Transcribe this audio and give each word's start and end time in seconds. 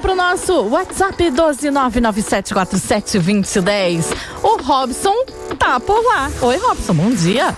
Pro 0.00 0.14
nosso 0.14 0.62
WhatsApp 0.68 1.24
12997472010. 1.24 4.04
O 4.42 4.62
Robson 4.62 5.14
tá 5.58 5.80
por 5.80 6.00
lá. 6.04 6.30
Oi, 6.42 6.56
Robson, 6.56 6.94
bom 6.94 7.10
dia. 7.10 7.56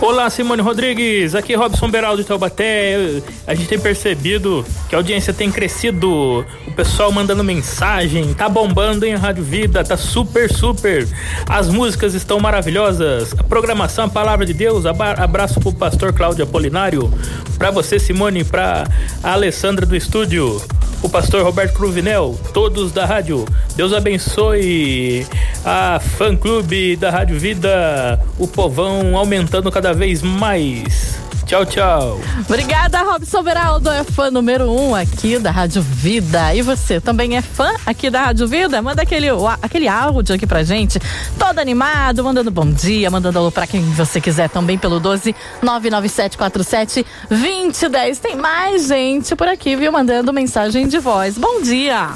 Olá, 0.00 0.28
Simone 0.28 0.60
Rodrigues. 0.60 1.34
Aqui 1.34 1.54
é 1.54 1.56
Robson 1.56 1.88
Beraldo 1.88 2.20
de 2.20 2.28
Taubaté. 2.28 3.22
A 3.46 3.54
gente 3.54 3.68
tem 3.68 3.78
percebido 3.78 4.64
que 4.88 4.94
a 4.94 4.98
audiência 4.98 5.32
tem 5.32 5.50
crescido. 5.50 6.44
O 6.66 6.72
pessoal 6.72 7.10
mandando 7.10 7.42
mensagem. 7.42 8.34
Tá 8.34 8.48
bombando 8.48 9.06
em 9.06 9.14
Rádio 9.14 9.44
Vida. 9.44 9.82
Tá 9.84 9.96
super, 9.96 10.52
super. 10.52 11.08
As 11.48 11.68
músicas 11.68 12.14
estão 12.14 12.38
maravilhosas. 12.40 13.32
A 13.38 13.42
programação, 13.42 14.06
a 14.06 14.08
palavra 14.08 14.44
de 14.44 14.52
Deus. 14.52 14.84
Abraço 14.84 15.60
pro 15.60 15.72
pastor 15.72 16.12
Cláudio 16.12 16.44
Apolinário. 16.44 17.12
Pra 17.56 17.70
você, 17.70 17.98
Simone. 17.98 18.44
Pra 18.44 18.86
Alessandra 19.22 19.86
do 19.86 19.96
estúdio 19.96 20.60
o 21.04 21.08
pastor 21.08 21.44
Roberto 21.44 21.74
Cruvinel, 21.74 22.34
todos 22.54 22.90
da 22.90 23.04
rádio. 23.04 23.44
Deus 23.76 23.92
abençoe 23.92 25.26
a 25.62 26.00
fã 26.00 26.34
clube 26.34 26.96
da 26.96 27.10
Rádio 27.10 27.38
Vida, 27.38 28.18
o 28.38 28.48
povão 28.48 29.14
aumentando 29.14 29.70
cada 29.70 29.83
vez 29.92 30.22
mais. 30.22 31.18
Tchau, 31.46 31.66
tchau. 31.66 32.20
Obrigada, 32.48 33.02
Robson 33.02 33.42
Beraldo. 33.42 33.90
É 33.90 34.02
fã 34.02 34.30
número 34.30 34.70
um 34.70 34.94
aqui 34.94 35.38
da 35.38 35.50
Rádio 35.50 35.82
Vida. 35.82 36.54
E 36.54 36.62
você 36.62 37.00
também 37.00 37.36
é 37.36 37.42
fã 37.42 37.70
aqui 37.84 38.08
da 38.08 38.22
Rádio 38.22 38.48
Vida? 38.48 38.80
Manda 38.80 39.02
aquele, 39.02 39.26
aquele 39.60 39.86
áudio 39.86 40.34
aqui 40.34 40.46
pra 40.46 40.62
gente, 40.62 40.98
todo 41.38 41.58
animado, 41.58 42.24
mandando 42.24 42.50
bom 42.50 42.70
dia, 42.70 43.10
mandando 43.10 43.38
alô 43.38 43.52
pra 43.52 43.66
quem 43.66 43.82
você 43.92 44.20
quiser 44.20 44.48
também 44.48 44.78
pelo 44.78 44.98
12 44.98 45.34
99747 45.62 47.04
2010. 47.28 48.18
Tem 48.18 48.36
mais 48.36 48.88
gente 48.88 49.36
por 49.36 49.46
aqui, 49.46 49.76
viu? 49.76 49.92
Mandando 49.92 50.32
mensagem 50.32 50.88
de 50.88 50.98
voz. 50.98 51.36
Bom 51.36 51.60
dia. 51.60 52.10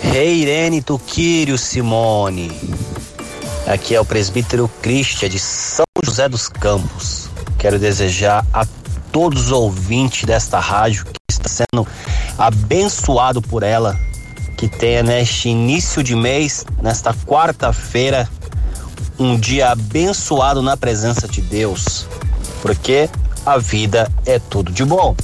Rei 0.00 0.42
Irene 0.42 0.80
Tuquírio 0.80 1.58
Simone. 1.58 2.50
Aqui 3.66 3.96
é 3.96 4.00
o 4.00 4.04
presbítero 4.04 4.70
Cristian 4.80 5.28
de 5.28 5.40
São 5.40 5.84
José 6.04 6.28
dos 6.28 6.48
Campos. 6.48 7.28
Quero 7.58 7.80
desejar 7.80 8.46
a 8.52 8.64
todos 9.10 9.46
os 9.46 9.52
ouvintes 9.52 10.24
desta 10.24 10.60
rádio 10.60 11.04
que 11.04 11.12
está 11.28 11.48
sendo 11.48 11.84
abençoado 12.38 13.42
por 13.42 13.64
ela, 13.64 13.98
que 14.56 14.68
tenha 14.68 15.02
neste 15.02 15.48
início 15.48 16.00
de 16.00 16.14
mês, 16.14 16.64
nesta 16.80 17.12
quarta-feira, 17.12 18.28
um 19.18 19.36
dia 19.36 19.72
abençoado 19.72 20.62
na 20.62 20.76
presença 20.76 21.26
de 21.26 21.42
Deus, 21.42 22.06
porque 22.62 23.10
a 23.46 23.58
vida 23.58 24.10
é 24.26 24.40
tudo 24.40 24.72
de 24.72 24.84
bom. 24.84 25.14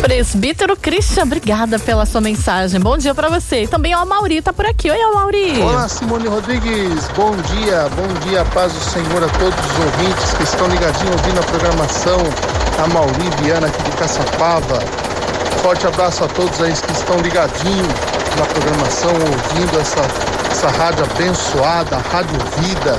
Presbítero 0.00 0.76
Christian, 0.76 1.24
obrigada 1.24 1.78
pela 1.78 2.06
sua 2.06 2.20
mensagem. 2.20 2.80
Bom 2.80 2.96
dia 2.96 3.14
para 3.14 3.28
você. 3.28 3.64
E 3.64 3.68
também 3.68 3.94
o 3.94 4.06
Mauri 4.06 4.40
tá 4.40 4.52
por 4.52 4.64
aqui. 4.64 4.90
Oi, 4.90 4.98
Mauri. 5.14 5.60
Olá, 5.62 5.86
Simone 5.86 6.26
Rodrigues. 6.26 7.08
Bom 7.14 7.36
dia, 7.36 7.86
bom 7.94 8.08
dia, 8.26 8.44
paz 8.46 8.72
do 8.72 8.80
Senhor 8.80 9.22
a 9.22 9.28
todos 9.38 9.58
os 9.58 9.78
ouvintes 9.78 10.32
que 10.32 10.42
estão 10.42 10.66
ligadinhos 10.68 11.12
ouvindo 11.12 11.40
a 11.40 11.42
programação. 11.42 12.18
A 12.82 12.86
Mauri 12.88 13.30
Viana 13.42 13.66
aqui 13.66 13.82
de 13.82 13.90
Caçapava. 13.92 14.80
Forte 15.62 15.86
abraço 15.86 16.24
a 16.24 16.28
todos 16.28 16.60
aí 16.62 16.72
que 16.72 16.92
estão 16.92 17.18
ligadinhos 17.18 17.94
na 18.38 18.46
programação, 18.46 19.10
ouvindo 19.12 19.78
essa, 19.78 20.00
essa 20.50 20.68
rádio 20.70 21.04
abençoada, 21.04 21.96
a 21.96 21.98
Rádio 21.98 22.38
Vida. 22.58 22.98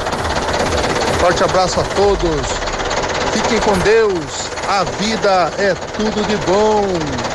Forte 1.19 1.43
abraço 1.43 1.79
a 1.79 1.83
todos. 1.83 2.70
Fiquem 3.31 3.59
com 3.61 3.77
Deus. 3.79 4.49
A 4.67 4.83
vida 4.83 5.51
é 5.57 5.73
tudo 5.73 6.25
de 6.27 6.37
bom. 6.45 6.83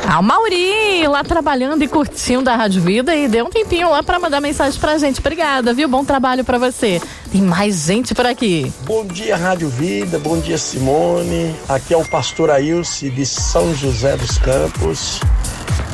Ah, 0.07 0.19
o 0.19 0.23
Mauri 0.23 1.07
lá 1.07 1.23
trabalhando 1.23 1.83
e 1.83 1.87
curtindo 1.87 2.49
a 2.49 2.55
Rádio 2.55 2.81
Vida 2.81 3.15
e 3.15 3.27
deu 3.27 3.45
um 3.45 3.49
tempinho 3.49 3.89
lá 3.89 4.01
para 4.01 4.19
mandar 4.19 4.39
mensagem 4.39 4.79
pra 4.79 4.97
gente. 4.97 5.19
Obrigada, 5.19 5.73
viu? 5.73 5.87
Bom 5.87 6.05
trabalho 6.05 6.43
para 6.43 6.57
você. 6.57 7.01
Tem 7.31 7.41
mais 7.41 7.85
gente 7.85 8.15
por 8.15 8.25
aqui. 8.25 8.71
Bom 8.85 9.05
dia, 9.05 9.35
Rádio 9.35 9.69
Vida. 9.69 10.17
Bom 10.17 10.39
dia, 10.39 10.57
Simone. 10.57 11.55
Aqui 11.67 11.93
é 11.93 11.97
o 11.97 12.05
pastor 12.05 12.49
Ailce 12.51 13.09
de 13.09 13.25
São 13.25 13.75
José 13.75 14.15
dos 14.15 14.37
Campos. 14.37 15.19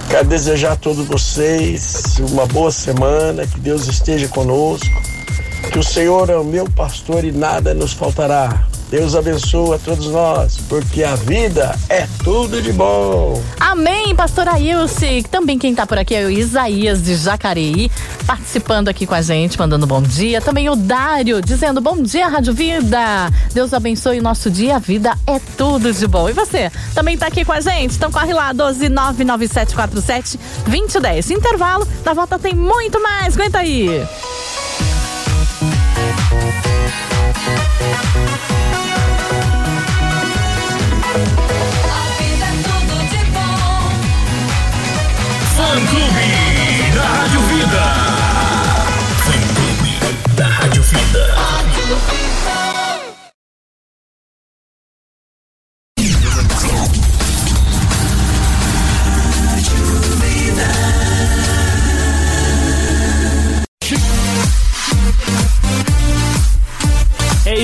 Quero 0.09 0.27
desejar 0.27 0.73
a 0.73 0.75
todos 0.75 1.05
vocês 1.07 2.19
uma 2.19 2.45
boa 2.45 2.71
semana, 2.71 3.47
que 3.47 3.59
Deus 3.59 3.87
esteja 3.87 4.27
conosco, 4.27 5.01
que 5.71 5.79
o 5.79 5.83
Senhor 5.83 6.29
é 6.29 6.37
o 6.37 6.43
meu 6.43 6.69
pastor 6.69 7.23
e 7.25 7.31
nada 7.31 7.73
nos 7.73 7.93
faltará. 7.93 8.67
Deus 8.89 9.15
abençoe 9.15 9.75
a 9.75 9.79
todos 9.79 10.07
nós, 10.07 10.57
porque 10.69 11.03
a 11.03 11.15
vida 11.15 11.77
é 11.89 12.07
tudo 12.23 12.61
de 12.61 12.71
bom. 12.71 13.41
Amém, 13.59 14.15
pastora 14.15 14.59
Ilse. 14.59 15.23
Também 15.31 15.57
quem 15.57 15.73
tá 15.73 15.87
por 15.87 15.97
aqui 15.97 16.13
é 16.13 16.25
o 16.25 16.29
Isaías 16.29 17.01
de 17.03 17.15
Jacareí, 17.15 17.89
participando 18.27 18.89
aqui 18.89 19.05
com 19.05 19.15
a 19.15 19.21
gente, 19.21 19.57
mandando 19.57 19.87
bom 19.87 20.01
dia. 20.01 20.41
Também 20.41 20.69
o 20.69 20.75
Dário, 20.75 21.41
dizendo 21.41 21.81
bom 21.81 22.01
dia, 22.01 22.27
Rádio 22.27 22.53
Vida. 22.53 23.31
Deus 23.53 23.73
abençoe 23.73 24.19
o 24.19 24.23
nosso 24.23 24.51
dia, 24.51 24.75
a 24.75 24.79
vida 24.79 25.17
é 25.25 25.39
tudo 25.57 25.91
de 25.91 26.07
bom. 26.07 26.29
E 26.29 26.33
você, 26.33 26.71
também 26.93 27.17
tá 27.17 27.27
aqui 27.27 27.43
com 27.43 27.51
a 27.51 27.61
gente? 27.61 27.95
Então 27.95 28.11
corre 28.11 28.33
lá, 28.33 28.53
1299747 28.53 30.39
2010. 30.65 31.31
Intervalo, 31.31 31.87
na 32.05 32.13
volta 32.13 32.37
tem 32.37 32.53
muito 32.53 33.01
mais. 33.01 33.35
Aguenta 33.35 33.59
aí. 33.59 34.05
Fã 45.73 45.79
Clube 45.87 46.91
da 46.93 47.01
Rádio 47.01 47.41
Vida. 47.41 47.83
Fã 49.25 49.31
Clube 49.55 49.99
da 50.35 50.47
Rádio 50.47 50.83
Vida. 50.83 51.35
É 52.59 52.62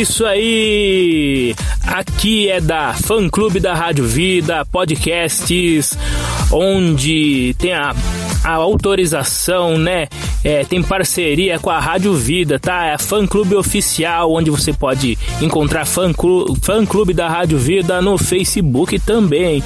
isso 0.02 0.26
aí! 0.26 1.54
Aqui 1.86 2.50
é 2.50 2.62
da 2.62 2.94
Fã 2.94 3.28
Clube 3.28 3.60
da 3.60 3.74
Rádio 3.74 4.06
Vida, 4.06 4.66
podcasts, 4.66 5.98
onde 6.52 7.54
tem 7.60 7.74
a, 7.74 7.94
a 8.50 8.56
autorização, 8.56 9.78
né? 9.78 10.08
É, 10.44 10.64
tem 10.64 10.82
parceria 10.82 11.60
com 11.60 11.70
a 11.70 11.80
Rádio 11.80 12.14
Vida, 12.14 12.58
tá? 12.60 12.86
É 12.86 12.94
a 12.94 12.98
Fã 12.98 13.28
Clube 13.28 13.56
Oficial, 13.56 14.32
onde 14.34 14.50
você 14.50 14.72
pode 14.72 15.18
encontrar 15.42 15.86
fã 15.86 16.14
clube, 16.14 16.58
fã 16.62 16.86
clube 16.86 17.14
da 17.14 17.28
Rádio 17.28 17.58
Vida 17.58 18.02
no 18.02 18.18
Facebook 18.18 19.00
também, 19.00 19.64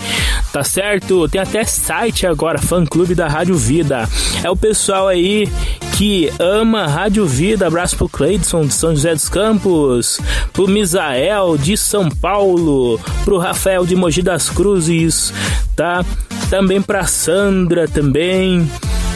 tá 0.51 0.63
certo? 0.63 1.27
Tem 1.29 1.41
até 1.41 1.63
site 1.63 2.25
agora, 2.25 2.59
Fã 2.59 2.85
Clube 2.85 3.13
da 3.13 3.27
Rádio 3.27 3.55
Vida. 3.55 4.07
É 4.43 4.49
o 4.49 4.55
pessoal 4.55 5.07
aí 5.07 5.47
que 5.95 6.31
ama 6.39 6.87
Rádio 6.87 7.25
Vida. 7.25 7.67
Abraço 7.67 7.95
pro 7.95 8.09
Cleidson 8.09 8.65
de 8.65 8.73
São 8.73 8.91
José 8.91 9.13
dos 9.13 9.29
Campos, 9.29 10.19
pro 10.51 10.67
Misael 10.67 11.57
de 11.57 11.77
São 11.77 12.09
Paulo, 12.09 12.99
pro 13.23 13.37
Rafael 13.37 13.85
de 13.85 13.95
Mogi 13.95 14.21
das 14.21 14.49
Cruzes, 14.49 15.31
tá? 15.75 16.03
Também 16.49 16.81
pra 16.81 17.05
Sandra 17.05 17.87
também. 17.87 18.67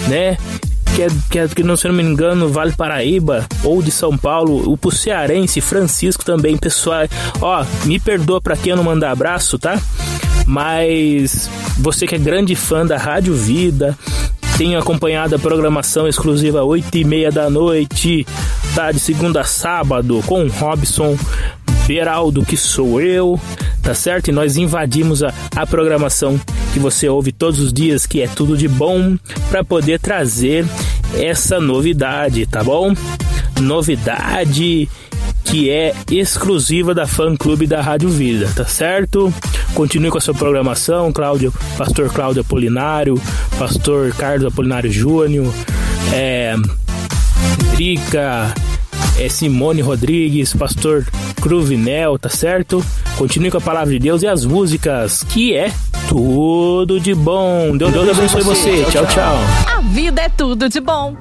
né? 0.08 0.38
Que 0.96 1.04
é, 1.04 1.08
que 1.30 1.40
é, 1.40 1.48
que 1.48 1.64
não, 1.64 1.78
se 1.78 1.88
não 1.88 1.94
me 1.94 2.02
engano, 2.02 2.50
Vale 2.50 2.72
Paraíba 2.72 3.46
ou 3.64 3.84
de 3.84 3.92
São 3.92 4.18
Paulo, 4.18 4.72
o 4.72 4.76
pro 4.76 4.90
Cearense, 4.90 5.62
Francisco 5.62 6.26
também, 6.26 6.58
pessoal. 6.58 7.08
Ó, 7.40 7.64
me 7.86 8.00
perdoa 8.00 8.42
pra 8.42 8.58
quem 8.58 8.72
eu 8.72 8.78
não 8.78 8.84
mandar 8.84 9.12
abraço, 9.12 9.60
tá? 9.60 9.80
Mas 10.48 11.50
você 11.78 12.08
que 12.08 12.16
é 12.16 12.18
grande 12.18 12.56
fã 12.56 12.86
da 12.86 12.98
Rádio 12.98 13.36
Vida, 13.36 13.96
tem 14.58 14.76
acompanhado 14.76 15.36
a 15.36 15.40
programação 15.40 16.08
exclusiva 16.08 16.64
8 16.64 16.98
e 16.98 17.04
meia 17.04 17.32
da 17.32 17.48
noite, 17.48 18.26
tá? 18.74 18.92
De 18.92 19.00
segunda 19.00 19.42
a 19.42 19.44
sábado, 19.44 20.24
com 20.26 20.48
Robson 20.48 21.16
Beraldo, 21.86 22.44
que 22.44 22.58
sou 22.58 23.00
eu, 23.00 23.40
tá 23.88 23.94
certo? 23.94 24.28
E 24.28 24.34
nós 24.34 24.58
invadimos 24.58 25.24
a, 25.24 25.34
a 25.56 25.66
programação 25.66 26.38
que 26.74 26.80
você 26.80 27.08
ouve 27.08 27.32
todos 27.32 27.62
os 27.62 27.72
dias, 27.72 28.06
que 28.06 28.22
é 28.22 28.28
tudo 28.28 28.58
de 28.58 28.68
bom, 28.68 29.16
para 29.50 29.64
poder 29.64 29.98
trazer 29.98 30.66
essa 31.18 31.62
novidade, 31.62 32.46
tá 32.46 32.62
bom? 32.62 32.94
Novidade 33.62 34.90
que 35.46 35.70
é 35.70 35.94
exclusiva 36.12 36.94
da 36.94 37.08
fã 37.08 37.34
clube 37.38 37.66
da 37.66 37.82
Rádio 37.82 38.10
Vida, 38.10 38.52
tá 38.54 38.66
certo? 38.66 39.34
Continue 39.74 40.12
com 40.12 40.18
a 40.18 40.22
sua 40.22 40.34
programação, 40.34 41.14
Cláudio, 41.14 41.54
Pastor 41.78 42.12
Cláudio 42.12 42.42
Apolinário, 42.42 43.16
Pastor 43.58 44.14
Carlos 44.16 44.52
Apolinário 44.52 44.92
Júnior, 44.92 45.54
é, 46.14 46.56
Drica, 47.74 48.54
é 49.18 49.30
Simone 49.30 49.82
Rodrigues, 49.82 50.54
Pastor 50.54 51.06
Cruvinel, 51.42 52.18
tá 52.18 52.30
certo? 52.30 52.84
Continue 53.18 53.52
com 53.52 53.58
a 53.58 53.62
palavra 53.62 53.94
de 53.94 54.00
Deus 54.00 54.22
e 54.22 54.28
as 54.28 54.46
músicas, 54.46 55.24
que 55.24 55.56
é 55.56 55.72
tudo 56.08 57.00
de 57.00 57.14
bom. 57.14 57.76
Deus, 57.78 57.92
Deus 57.92 58.18
abençoe 58.18 58.42
você. 58.44 58.86
Tchau, 58.92 59.06
tchau. 59.08 59.36
A 59.76 59.82
vida 59.82 60.22
é 60.22 60.30
tudo 60.30 60.70
de 60.70 60.80
bom. 60.80 61.16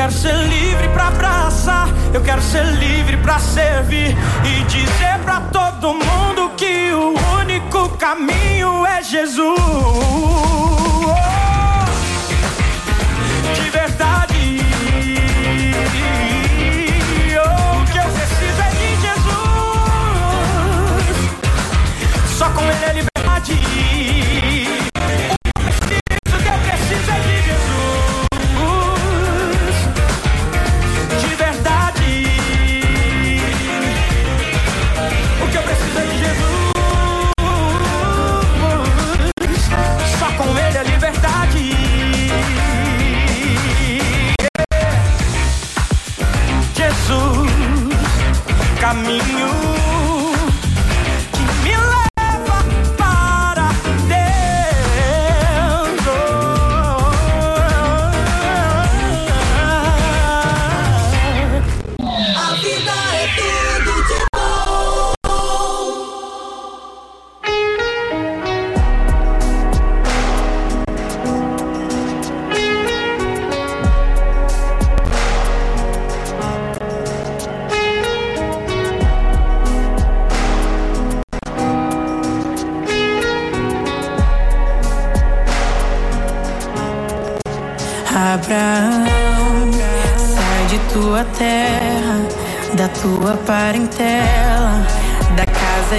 Quero 0.00 0.12
ser 0.12 0.34
livre 0.34 0.88
para 0.94 1.08
abraçar, 1.08 1.88
eu 2.14 2.22
quero 2.22 2.40
ser 2.40 2.64
livre 2.64 3.18
para 3.18 3.38
servir 3.38 4.16
e 4.46 4.64
dizer 4.64 5.18
para 5.22 5.42
todo 5.52 5.92
mundo 5.92 6.52
que 6.56 6.90
o 6.90 7.12
único 7.38 7.90
caminho 7.98 8.86
é 8.86 9.02
Jesus. 9.02 10.79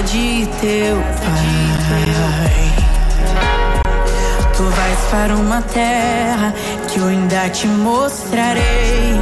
De 0.03 0.47
teu 0.59 0.95
pai. 1.23 2.80
Tu 4.61 4.67
vais 4.67 4.99
para 5.09 5.35
uma 5.35 5.59
terra 5.63 6.53
que 6.87 6.99
eu 6.99 7.07
ainda 7.07 7.49
te 7.49 7.65
mostrarei. 7.65 9.19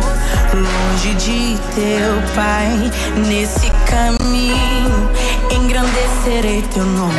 Longe 0.54 1.14
de 1.16 1.58
teu 1.76 2.36
pai, 2.36 2.92
nesse 3.26 3.72
caminho, 3.86 5.10
engrandecerei 5.50 6.62
teu 6.74 6.84
nome, 6.84 7.14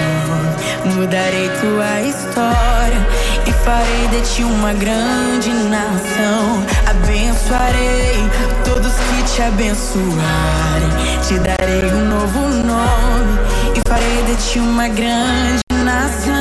mudarei 0.94 1.48
tua 1.60 2.00
história 2.02 3.08
e 3.46 3.52
farei 3.64 4.08
de 4.08 4.20
ti 4.28 4.42
uma 4.42 4.74
grande 4.74 5.48
nação. 5.70 6.62
Abençoarei 6.90 8.28
todos 8.66 8.92
que 8.92 9.34
te 9.34 9.42
abençoarem, 9.44 10.90
te 11.26 11.38
darei 11.38 11.90
um 11.90 12.04
novo 12.04 12.40
nome 12.66 13.38
e 13.74 13.88
farei 13.88 14.22
de 14.24 14.36
ti 14.46 14.58
uma 14.58 14.88
grande 14.88 15.62
nação. 15.82 16.39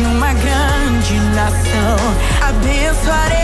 de 0.00 0.06
uma 0.06 0.32
grande 0.32 1.14
nação. 1.34 1.96
Abençoarei. 2.48 3.39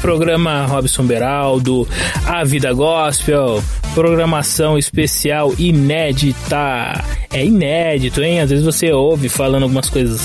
programa 0.00 0.64
Robson 0.66 1.04
Beraldo, 1.04 1.86
A 2.26 2.42
Vida 2.44 2.72
Gospel, 2.72 3.62
programação 3.94 4.78
especial 4.78 5.52
inédita. 5.58 7.04
É 7.32 7.44
inédito, 7.44 8.22
hein? 8.22 8.40
Às 8.40 8.50
vezes 8.50 8.64
você 8.64 8.92
ouve 8.92 9.28
falando 9.28 9.64
algumas 9.64 9.88
coisas, 9.90 10.20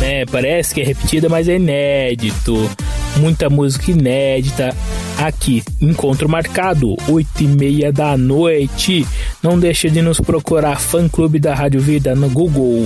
né? 0.00 0.24
Parece 0.26 0.74
que 0.74 0.80
é 0.80 0.84
repetida, 0.84 1.28
mas 1.28 1.48
é 1.48 1.56
inédito. 1.56 2.70
Muita 3.18 3.50
música 3.50 3.90
inédita 3.90 4.74
aqui. 5.18 5.62
Encontro 5.80 6.28
marcado, 6.28 6.96
8 7.08 7.42
e 7.42 7.46
meia 7.46 7.92
da 7.92 8.16
noite. 8.16 9.06
Não 9.42 9.58
deixe 9.58 9.90
de 9.90 10.00
nos 10.00 10.20
procurar, 10.20 10.80
fã 10.80 11.08
clube 11.08 11.38
da 11.38 11.54
Rádio 11.54 11.80
Vida 11.80 12.14
no 12.14 12.28
Google, 12.30 12.84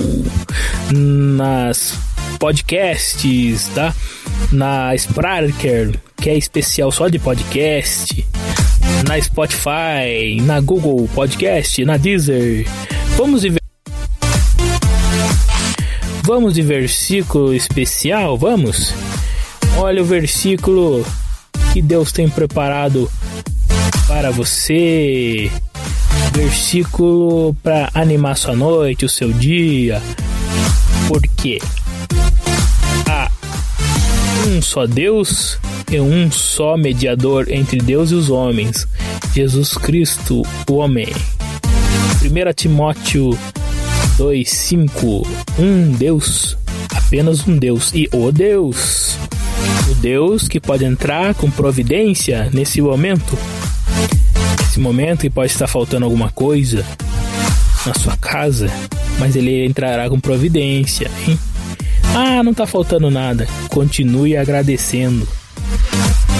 nas 0.92 1.94
podcasts, 2.38 3.68
tá? 3.74 3.94
Na 4.52 4.94
Spreaker, 4.94 5.98
que 6.16 6.30
é 6.30 6.36
especial 6.36 6.90
só 6.92 7.08
de 7.08 7.18
podcast, 7.18 8.26
na 9.06 9.20
Spotify, 9.20 10.40
na 10.42 10.60
Google 10.60 11.08
Podcast, 11.14 11.84
na 11.84 11.96
Deezer. 11.96 12.66
Vamos 13.16 13.42
de 13.42 13.54
Vamos 16.24 16.54
de 16.54 16.62
versículo 16.62 17.54
especial, 17.54 18.36
vamos? 18.36 18.92
Olha 19.76 20.02
o 20.02 20.04
versículo 20.04 21.06
que 21.72 21.80
Deus 21.80 22.10
tem 22.10 22.28
preparado 22.28 23.10
para 24.08 24.30
você. 24.32 25.50
Versículo 26.32 27.54
para 27.62 27.90
animar 27.94 28.36
sua 28.36 28.56
noite, 28.56 29.04
o 29.04 29.08
seu 29.08 29.32
dia. 29.32 30.02
Por 31.06 31.22
quê? 31.36 31.60
Um 34.46 34.62
só 34.62 34.86
Deus 34.86 35.58
e 35.90 36.00
um 36.00 36.30
só 36.30 36.76
mediador 36.76 37.50
entre 37.50 37.78
Deus 37.78 38.12
e 38.12 38.14
os 38.14 38.30
homens, 38.30 38.86
Jesus 39.34 39.74
Cristo, 39.74 40.42
o 40.68 40.74
homem. 40.74 41.08
1 42.22 42.52
Timóteo 42.54 43.36
2:5 44.16 45.26
Um 45.58 45.92
Deus, 45.92 46.56
apenas 46.94 47.46
um 47.46 47.56
Deus 47.56 47.92
e 47.92 48.08
o 48.12 48.30
Deus. 48.30 49.16
O 49.90 49.94
Deus 49.96 50.46
que 50.46 50.60
pode 50.60 50.84
entrar 50.84 51.34
com 51.34 51.50
providência 51.50 52.48
nesse 52.52 52.80
momento. 52.80 53.36
Nesse 54.60 54.78
momento 54.78 55.22
que 55.22 55.30
pode 55.30 55.50
estar 55.50 55.66
faltando 55.66 56.04
alguma 56.04 56.30
coisa 56.30 56.84
na 57.84 57.94
sua 57.94 58.16
casa, 58.16 58.70
mas 59.18 59.34
ele 59.34 59.66
entrará 59.66 60.08
com 60.08 60.20
providência, 60.20 61.10
hein? 61.26 61.38
Ah, 62.18 62.42
não 62.42 62.54
tá 62.54 62.66
faltando 62.66 63.10
nada. 63.10 63.46
Continue 63.68 64.38
agradecendo, 64.38 65.28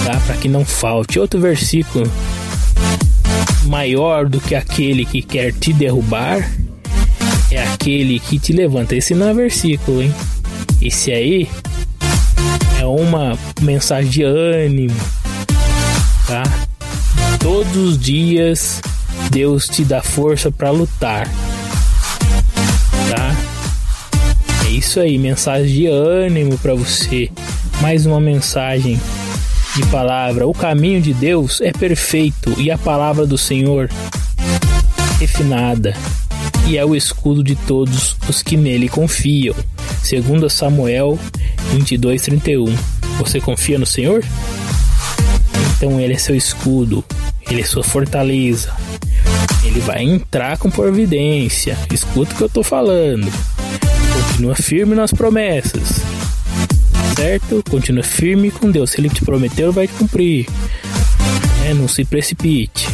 tá? 0.07 0.19
Para 0.27 0.37
que 0.39 0.49
não 0.49 0.65
falte. 0.65 1.21
Outro 1.21 1.39
versículo 1.39 2.11
maior 3.67 4.27
do 4.27 4.41
que 4.41 4.55
aquele 4.55 5.05
que 5.05 5.21
quer 5.21 5.53
te 5.53 5.75
derrubar 5.75 6.51
é 7.51 7.63
aquele 7.63 8.19
que 8.19 8.39
te 8.39 8.55
levanta. 8.55 8.97
Esse 8.97 9.15
não 9.15 9.29
é 9.29 9.35
versículo, 9.35 10.01
hein? 10.01 10.15
Esse 10.81 11.13
aí 11.13 11.47
é 12.81 12.87
uma 12.87 13.39
mensagem 13.61 14.11
de 14.11 14.23
ânimo, 14.23 14.97
tá? 16.27 16.43
Todos 17.39 17.77
os 17.77 17.99
dias 17.99 18.81
Deus 19.31 19.69
te 19.69 19.85
dá 19.85 20.03
força 20.03 20.51
para 20.51 20.71
lutar, 20.71 21.29
isso 24.87 25.01
aí, 25.01 25.19
mensagem 25.19 25.67
de 25.67 25.87
ânimo 25.89 26.57
para 26.59 26.73
você. 26.73 27.29
Mais 27.81 28.07
uma 28.07 28.21
mensagem 28.21 29.01
de 29.75 29.85
palavra. 29.87 30.47
O 30.47 30.55
caminho 30.55 31.03
de 31.03 31.13
Deus 31.13 31.61
é 31.61 31.73
perfeito 31.73 32.55
e 32.57 32.71
a 32.71 32.79
palavra 32.79 33.27
do 33.27 33.37
Senhor 33.37 33.91
refinada 35.19 35.93
e 36.69 36.79
é 36.79 36.85
o 36.85 36.95
escudo 36.95 37.43
de 37.43 37.57
todos 37.57 38.17
os 38.29 38.43
que 38.45 38.57
nele 38.57 38.89
confiam. 38.89 39.57
Segundo 40.05 40.49
Samuel 40.49 41.19
22:31. 41.75 42.73
Você 43.19 43.41
confia 43.41 43.81
no 43.81 43.87
Senhor? 43.87 44.25
Então 45.77 46.01
ele 46.01 46.15
é 46.15 46.19
seu 46.19 46.37
escudo, 46.37 47.05
ele 47.51 47.61
é 47.61 47.65
sua 47.65 47.83
fortaleza. 47.83 48.73
Ele 49.65 49.81
vai 49.81 50.05
entrar 50.05 50.57
com 50.59 50.71
providência. 50.71 51.77
Escuta 51.93 52.33
o 52.33 52.37
que 52.37 52.43
eu 52.45 52.49
tô 52.49 52.63
falando. 52.63 53.29
Continua 54.37 54.55
firme 54.55 54.95
nas 54.95 55.13
promessas. 55.15 56.03
Certo? 57.17 57.65
Continua 57.71 58.05
firme 58.05 58.51
com 58.51 58.71
Deus. 58.71 58.91
Se 58.91 59.01
ele 59.01 59.09
te 59.09 59.25
prometeu, 59.25 59.73
vai 59.73 59.89
cumprir. 59.89 60.47
É, 61.65 61.73
não 61.73 61.89
se 61.89 62.05
precipite. 62.05 62.87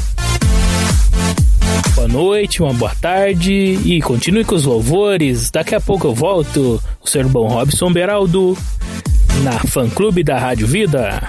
Boa 1.97 2.07
noite, 2.07 2.63
uma 2.63 2.73
boa 2.73 2.95
tarde 2.95 3.53
e 3.53 4.01
continue 4.03 4.45
com 4.45 4.55
os 4.55 4.65
louvores. 4.65 5.51
Daqui 5.51 5.75
a 5.75 5.81
pouco 5.81 6.07
eu 6.07 6.15
volto. 6.15 6.81
O 7.01 7.09
Sr. 7.09 7.27
Bom 7.27 7.49
Robson 7.49 7.93
Beraldo 7.93 8.57
na 9.43 9.59
fã 9.67 9.91
clube 9.91 10.23
da 10.23 10.39
Rádio 10.39 10.69
Vida. 10.69 11.29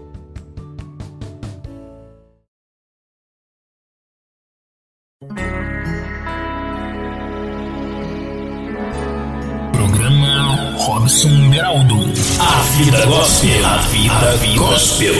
Robson 10.81 11.49
Beraldo. 11.51 11.95
A 12.39 12.61
vida 12.75 13.05
gospel. 13.05 13.65
A 13.67 13.77
vida 13.77 14.57
gospel. 14.57 15.13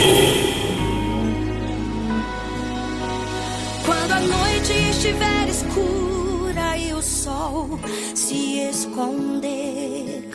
Quando 3.86 4.12
a 4.12 4.20
noite 4.20 4.72
estiver 4.90 5.48
escura 5.48 6.76
e 6.76 6.92
o 6.92 7.00
sol 7.00 7.78
se 8.12 8.58
esconder, 8.58 10.28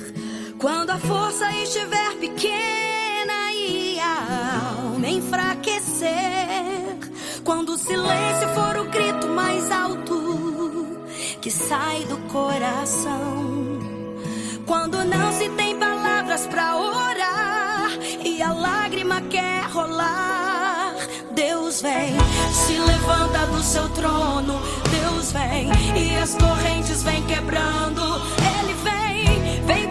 quando 0.58 0.92
a 0.92 0.98
força 0.98 1.52
estiver 1.58 2.16
pequena 2.22 3.52
e 3.54 4.00
a 4.00 4.78
alma 4.80 5.10
enfraquecer, 5.10 6.10
quando 7.44 7.74
o 7.74 7.78
silêncio 7.78 8.48
for 8.56 8.78
o 8.78 8.86
grito 8.86 9.28
mais 9.28 9.70
alto 9.72 10.88
que 11.42 11.52
sai 11.52 12.06
do 12.06 12.18
coração, 12.30 13.67
quando 14.68 15.04
não 15.06 15.32
se 15.32 15.48
tem 15.52 15.80
palavras 15.80 16.46
pra 16.46 16.76
orar 16.76 17.90
e 18.24 18.42
a 18.42 18.52
lágrima 18.52 19.22
quer 19.22 19.64
rolar, 19.72 20.94
Deus 21.32 21.82
vem, 21.82 22.18
se 22.52 22.78
levanta 22.78 23.48
do 23.48 23.64
seu 23.64 23.88
trono, 23.90 24.62
Deus 24.92 25.32
vem 25.32 25.72
e 25.96 26.18
as 26.18 26.36
correntes 26.36 27.02
vêm 27.02 27.24
quebrando. 27.26 28.02
Ele 28.60 28.74
vem, 28.84 29.66
vem 29.66 29.90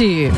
to 0.00 0.29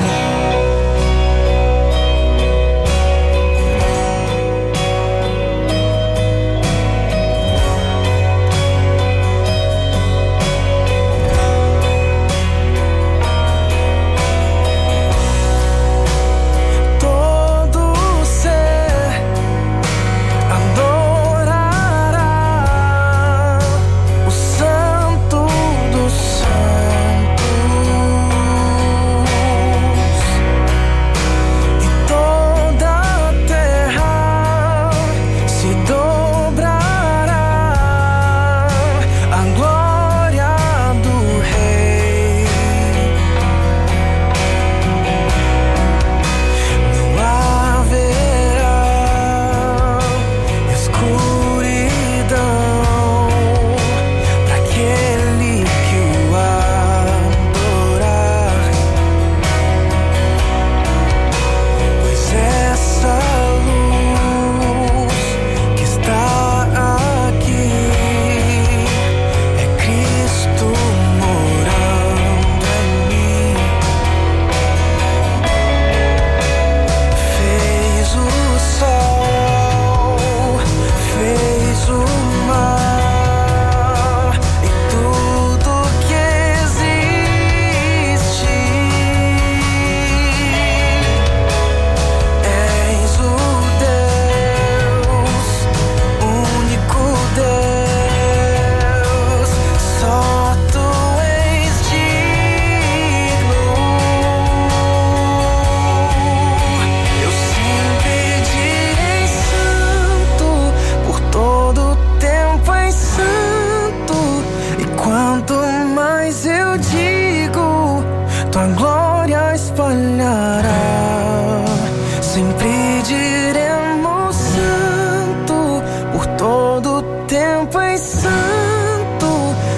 por 126.23 126.27
todo 126.37 127.03
tempo 127.27 127.81
em 127.81 127.99
santo. 127.99 128.31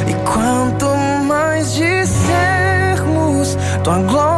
E 0.07 0.14
quanto 0.30 0.87
mais 1.26 1.74
dissermos 1.74 3.57
tua 3.83 3.98
glória. 4.02 4.34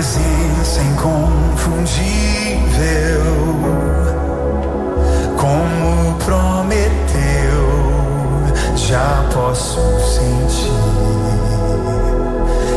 presença 0.00 0.80
inconfundível. 0.80 2.00
Como 5.36 6.14
prometeu, 6.24 7.68
já 8.76 9.28
posso 9.34 9.78
sentir. 10.00 10.72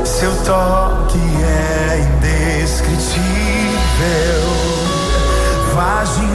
Seu 0.03 0.35
toque 0.43 1.17
é 1.45 1.99
indescritível. 2.17 3.23
Vagem 5.73 6.32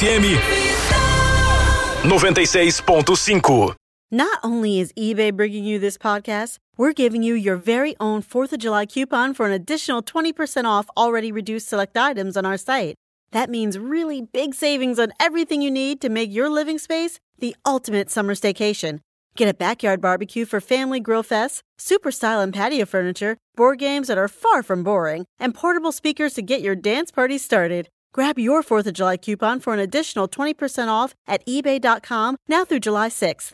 FM 0.00 0.24
96.5. 2.08 3.74
Not 4.10 4.40
only 4.42 4.80
is 4.80 4.94
eBay 4.94 5.36
bringing 5.36 5.64
you 5.64 5.78
this 5.78 5.98
podcast, 5.98 6.56
we're 6.78 6.94
giving 6.94 7.22
you 7.22 7.34
your 7.34 7.56
very 7.56 7.94
own 8.00 8.22
4th 8.22 8.54
of 8.54 8.60
July 8.60 8.86
coupon 8.86 9.34
for 9.34 9.44
an 9.44 9.52
additional 9.52 10.02
20% 10.02 10.64
off 10.64 10.88
already 10.96 11.30
reduced 11.30 11.68
select 11.68 11.98
items 11.98 12.38
on 12.38 12.46
our 12.46 12.56
site. 12.56 12.94
That 13.32 13.50
means 13.50 13.78
really 13.78 14.22
big 14.22 14.54
savings 14.54 14.98
on 14.98 15.12
everything 15.20 15.60
you 15.60 15.70
need 15.70 16.00
to 16.00 16.08
make 16.08 16.32
your 16.32 16.48
living 16.48 16.78
space 16.78 17.20
the 17.38 17.54
ultimate 17.66 18.10
summer 18.10 18.34
staycation. 18.34 19.00
Get 19.36 19.50
a 19.50 19.54
backyard 19.54 20.00
barbecue 20.00 20.46
for 20.46 20.62
family 20.62 21.00
grill 21.00 21.22
fests, 21.22 21.60
super 21.76 22.10
style 22.10 22.40
and 22.40 22.54
patio 22.54 22.86
furniture, 22.86 23.36
board 23.54 23.78
games 23.78 24.08
that 24.08 24.16
are 24.16 24.28
far 24.28 24.62
from 24.62 24.82
boring, 24.82 25.26
and 25.38 25.54
portable 25.54 25.92
speakers 25.92 26.32
to 26.34 26.40
get 26.40 26.62
your 26.62 26.74
dance 26.74 27.10
party 27.10 27.36
started. 27.36 27.90
Grab 28.12 28.40
your 28.40 28.62
4th 28.62 28.86
of 28.86 28.94
July 28.94 29.16
coupon 29.16 29.60
for 29.60 29.72
an 29.72 29.78
additional 29.78 30.26
20% 30.26 30.88
off 30.88 31.14
at 31.28 31.46
eBay.com 31.46 32.36
now 32.48 32.64
through 32.64 32.80
July 32.80 33.08
6th. 33.08 33.52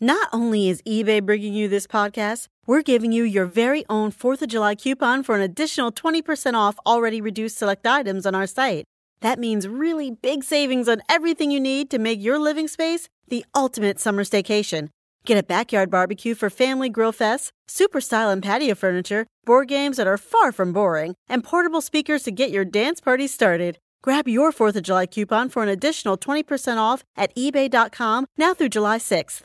Not 0.00 0.28
only 0.32 0.68
is 0.68 0.80
eBay 0.82 1.20
bringing 1.24 1.54
you 1.54 1.68
this 1.68 1.88
podcast, 1.88 2.46
we're 2.66 2.82
giving 2.82 3.10
you 3.10 3.24
your 3.24 3.46
very 3.46 3.84
own 3.90 4.12
4th 4.12 4.42
of 4.42 4.48
July 4.48 4.76
coupon 4.76 5.24
for 5.24 5.34
an 5.34 5.40
additional 5.40 5.90
20% 5.90 6.54
off 6.54 6.78
already 6.86 7.20
reduced 7.20 7.58
select 7.58 7.84
items 7.84 8.26
on 8.26 8.34
our 8.34 8.46
site. 8.46 8.84
That 9.22 9.40
means 9.40 9.66
really 9.66 10.12
big 10.12 10.44
savings 10.44 10.88
on 10.88 11.02
everything 11.08 11.50
you 11.50 11.60
need 11.60 11.90
to 11.90 11.98
make 11.98 12.22
your 12.22 12.38
living 12.38 12.68
space 12.68 13.08
the 13.26 13.44
ultimate 13.56 13.98
summer 13.98 14.22
staycation. 14.22 14.88
Get 15.26 15.38
a 15.38 15.42
backyard 15.42 15.90
barbecue 15.90 16.34
for 16.34 16.50
family 16.50 16.88
grill 16.88 17.12
fests, 17.12 17.50
super 17.68 18.00
style 18.00 18.30
and 18.30 18.42
patio 18.42 18.74
furniture, 18.74 19.26
board 19.44 19.68
games 19.68 19.96
that 19.96 20.06
are 20.06 20.18
far 20.18 20.52
from 20.52 20.72
boring, 20.72 21.14
and 21.28 21.44
portable 21.44 21.80
speakers 21.80 22.22
to 22.22 22.30
get 22.30 22.50
your 22.50 22.64
dance 22.64 23.00
party 23.00 23.26
started. 23.26 23.78
Grab 24.02 24.26
your 24.28 24.50
4th 24.52 24.76
of 24.76 24.82
July 24.82 25.06
coupon 25.06 25.48
for 25.50 25.62
an 25.62 25.68
additional 25.68 26.16
20% 26.16 26.78
off 26.78 27.04
at 27.16 27.34
eBay.com 27.34 28.26
now 28.38 28.54
through 28.54 28.70
July 28.70 28.98
6th. 28.98 29.42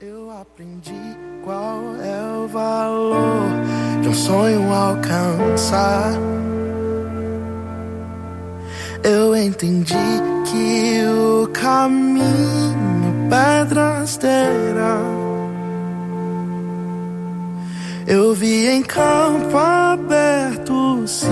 Eu 0.00 0.30
aprendi 0.30 0.92
qual 1.44 1.96
é 1.96 2.38
o 2.38 2.46
valor 2.46 3.68
um 4.08 4.14
sonho 4.14 4.72
alcançar. 4.72 6.12
Eu 9.04 9.36
entendi 9.36 9.94
que 10.50 11.04
o 11.06 11.48
caminho 11.48 12.97
pedras 13.28 14.16
terá. 14.16 14.98
Eu 18.06 18.34
vi 18.34 18.66
em 18.66 18.82
campo 18.82 19.56
aberto 19.56 21.06
se 21.06 21.26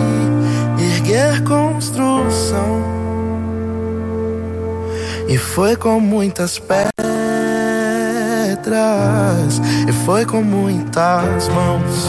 erguer 0.79 1.43
construção. 1.43 2.85
E 5.29 5.39
foi 5.39 5.75
com 5.75 5.99
muitas 5.99 6.59
pedras, 6.59 6.87
e 9.89 9.93
foi 10.05 10.25
com 10.25 10.43
muitas 10.43 11.49
mãos. 11.49 12.07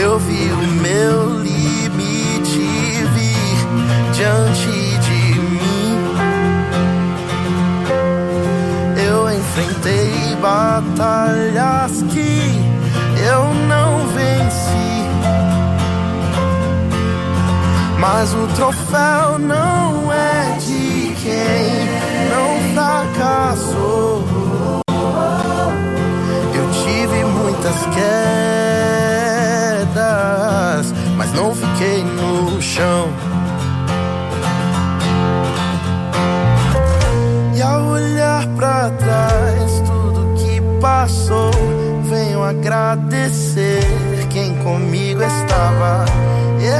Eu 0.00 0.18
vi 0.20 0.50
o 0.52 0.66
meu 0.80 1.40
limite 1.42 2.60
vir 3.14 4.12
diante 4.14 4.81
enfrentei 9.52 10.34
batalhas 10.40 12.02
que 12.10 12.48
eu 13.22 13.54
não 13.68 14.06
venci. 14.08 14.72
Mas 17.98 18.32
o 18.32 18.46
troféu 18.54 19.38
não 19.38 20.01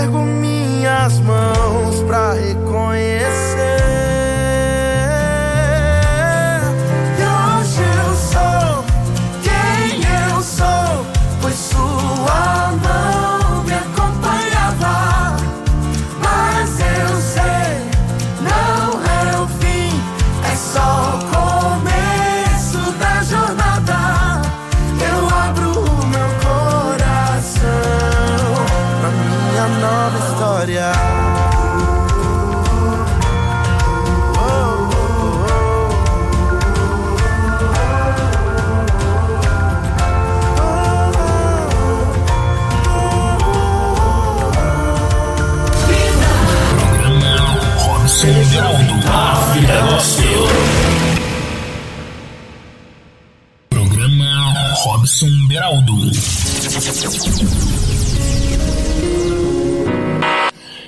Ergo 0.03 0.19
minhas 0.25 1.21
mãos 1.21 1.62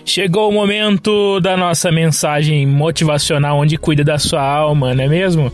Chegou 0.07 0.49
o 0.49 0.53
momento 0.53 1.41
da 1.41 1.57
nossa 1.57 1.93
mensagem 1.93 2.67
motivacional 2.67 3.59
onde 3.59 3.77
cuida 3.77 4.03
da 4.03 4.19
sua 4.19 4.41
alma, 4.41 4.95
não 4.95 5.05
é 5.05 5.09
mesmo? 5.09 5.53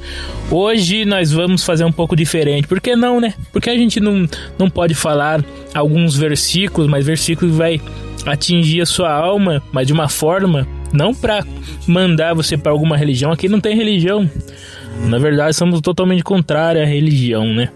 Hoje 0.50 1.04
nós 1.04 1.32
vamos 1.32 1.64
fazer 1.64 1.84
um 1.84 1.90
pouco 1.90 2.14
diferente. 2.14 2.68
Por 2.68 2.80
que 2.80 2.94
não, 2.94 3.20
né? 3.20 3.34
Porque 3.52 3.70
a 3.70 3.76
gente 3.76 3.98
não, 3.98 4.28
não 4.58 4.70
pode 4.70 4.94
falar 4.94 5.44
alguns 5.74 6.16
versículos, 6.16 6.88
mas 6.88 7.06
versículos 7.06 7.56
vai 7.56 7.80
atingir 8.24 8.82
a 8.82 8.86
sua 8.86 9.12
alma, 9.12 9.62
mas 9.72 9.86
de 9.86 9.92
uma 9.92 10.08
forma 10.08 10.64
não 10.92 11.12
para 11.14 11.44
mandar 11.88 12.34
você 12.34 12.56
para 12.56 12.70
alguma 12.70 12.96
religião. 12.96 13.32
Aqui 13.32 13.48
não 13.48 13.60
tem 13.60 13.74
religião. 13.74 14.30
Na 15.06 15.18
verdade, 15.18 15.56
somos 15.56 15.80
totalmente 15.80 16.22
contrários 16.22 16.84
à 16.84 16.86
religião, 16.86 17.46
né? 17.46 17.70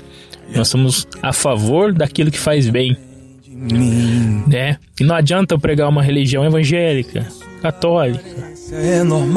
Nós 0.54 0.68
somos 0.68 1.06
a 1.22 1.32
favor 1.32 1.92
daquilo 1.92 2.30
que 2.30 2.38
faz 2.38 2.68
bem. 2.68 2.96
Né? 4.46 4.78
E 5.00 5.04
não 5.04 5.14
adianta 5.14 5.54
eu 5.54 5.58
pregar 5.58 5.88
uma 5.88 6.02
religião 6.02 6.44
evangélica, 6.44 7.26
católica, 7.62 8.24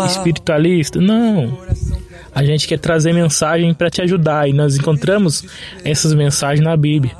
espiritualista. 0.05 0.99
Não. 0.99 1.57
A 2.34 2.43
gente 2.43 2.68
quer 2.68 2.78
trazer 2.78 3.13
mensagem 3.13 3.74
para 3.74 3.89
te 3.89 4.01
ajudar 4.01 4.47
e 4.47 4.53
nós 4.53 4.76
encontramos 4.78 5.43
essas 5.84 6.13
mensagens 6.13 6.63
na 6.63 6.76
Bíblia. 6.76 7.15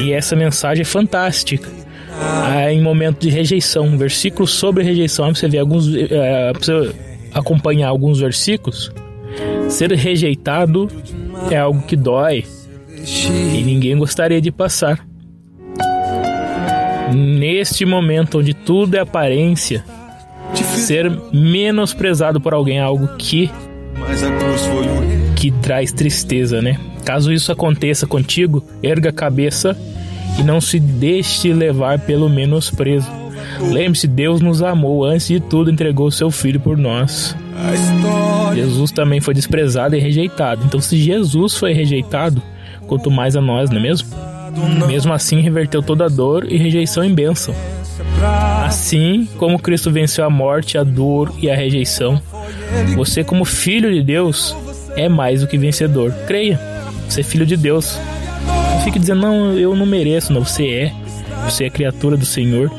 E 0.00 0.12
essa 0.12 0.34
mensagem 0.34 0.82
é 0.82 0.84
fantástica. 0.84 1.68
Ah, 2.16 2.72
em 2.72 2.80
momento 2.80 3.20
de 3.20 3.30
rejeição, 3.30 3.86
um 3.86 3.98
versículo 3.98 4.46
sobre 4.46 4.84
rejeição. 4.84 5.34
Você 5.34 5.48
vê 5.48 5.58
alguns, 5.58 5.88
é, 5.94 6.52
você 6.52 6.94
acompanhar 7.32 7.88
alguns 7.88 8.20
versículos. 8.20 8.92
Ser 9.68 9.90
rejeitado 9.92 10.88
é 11.50 11.56
algo 11.56 11.82
que 11.82 11.96
dói 11.96 12.44
e 13.06 13.62
ninguém 13.62 13.96
gostaria 13.96 14.40
de 14.40 14.50
passar. 14.50 15.06
Neste 17.12 17.84
momento 17.84 18.38
onde 18.38 18.54
tudo 18.54 18.96
é 18.96 19.00
aparência, 19.00 19.84
ser 20.84 21.10
menosprezado 21.32 22.40
por 22.40 22.52
alguém 22.52 22.78
é 22.78 22.82
algo 22.82 23.08
que 23.16 23.50
que 25.36 25.50
traz 25.50 25.92
tristeza, 25.92 26.60
né? 26.60 26.78
Caso 27.04 27.32
isso 27.32 27.52
aconteça 27.52 28.06
contigo, 28.06 28.64
erga 28.82 29.10
a 29.10 29.12
cabeça 29.12 29.76
e 30.38 30.42
não 30.42 30.60
se 30.60 30.80
deixe 30.80 31.52
levar 31.52 31.98
pelo 32.00 32.28
menosprezo. 32.28 33.10
Lembre-se, 33.60 34.06
Deus 34.06 34.40
nos 34.40 34.62
amou, 34.62 35.04
antes 35.04 35.28
de 35.28 35.40
tudo 35.40 35.70
entregou 35.70 36.10
seu 36.10 36.30
filho 36.30 36.60
por 36.60 36.76
nós. 36.76 37.36
Jesus 38.54 38.90
também 38.90 39.20
foi 39.20 39.34
desprezado 39.34 39.94
e 39.94 40.00
rejeitado. 40.00 40.64
Então, 40.64 40.80
se 40.80 40.96
Jesus 40.96 41.56
foi 41.56 41.72
rejeitado, 41.72 42.42
quanto 42.86 43.10
mais 43.10 43.36
a 43.36 43.40
nós, 43.40 43.70
não 43.70 43.78
é 43.78 43.82
mesmo? 43.82 44.08
Mesmo 44.86 45.12
assim, 45.12 45.40
reverteu 45.40 45.82
toda 45.82 46.04
a 46.04 46.08
dor 46.08 46.46
e 46.50 46.56
rejeição 46.56 47.04
em 47.04 47.14
bênção. 47.14 47.54
Assim 48.64 49.28
como 49.36 49.58
Cristo 49.58 49.90
venceu 49.90 50.24
a 50.24 50.30
morte, 50.30 50.78
a 50.78 50.84
dor 50.84 51.32
e 51.38 51.50
a 51.50 51.56
rejeição, 51.56 52.20
você, 52.96 53.24
como 53.24 53.44
filho 53.44 53.92
de 53.92 54.02
Deus, 54.02 54.56
é 54.96 55.08
mais 55.08 55.40
do 55.40 55.46
que 55.46 55.58
vencedor. 55.58 56.12
Creia, 56.26 56.60
você 57.08 57.20
é 57.20 57.24
filho 57.24 57.46
de 57.46 57.56
Deus. 57.56 57.98
Não 58.72 58.80
fique 58.80 58.98
dizendo, 58.98 59.20
não, 59.20 59.52
eu 59.58 59.74
não 59.74 59.86
mereço, 59.86 60.32
não. 60.32 60.44
Você 60.44 60.68
é. 60.68 60.92
Você 61.44 61.64
é 61.64 61.70
criatura 61.70 62.16
do 62.16 62.26
Senhor. 62.26 62.70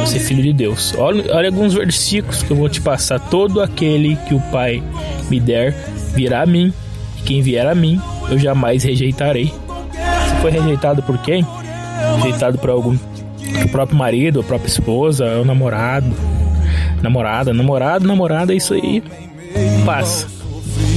Você 0.00 0.16
é 0.16 0.20
filho 0.20 0.42
de 0.42 0.52
Deus. 0.52 0.94
Olha, 0.96 1.34
olha 1.34 1.48
alguns 1.48 1.74
versículos 1.74 2.42
que 2.42 2.50
eu 2.50 2.56
vou 2.56 2.68
te 2.68 2.80
passar. 2.80 3.18
Todo 3.18 3.60
aquele 3.60 4.16
que 4.28 4.34
o 4.34 4.40
Pai 4.50 4.82
me 5.28 5.40
der 5.40 5.72
virá 6.14 6.42
a 6.42 6.46
mim, 6.46 6.72
e 7.18 7.22
quem 7.22 7.42
vier 7.42 7.66
a 7.66 7.74
mim, 7.74 8.00
eu 8.30 8.38
jamais 8.38 8.82
rejeitarei. 8.84 9.52
Você 9.92 10.36
foi 10.40 10.50
rejeitado 10.50 11.02
por 11.02 11.18
quem? 11.18 11.46
Rejeitado 12.16 12.58
por 12.58 12.70
algum 12.70 12.96
o 13.64 13.68
próprio 13.68 13.96
marido, 13.96 14.40
a 14.40 14.44
própria 14.44 14.68
esposa, 14.68 15.24
o 15.40 15.44
namorado, 15.44 16.06
namorada, 17.02 17.54
namorado, 17.54 18.06
namorada, 18.06 18.52
é 18.52 18.56
isso 18.56 18.74
aí 18.74 19.02
passa. 19.84 20.26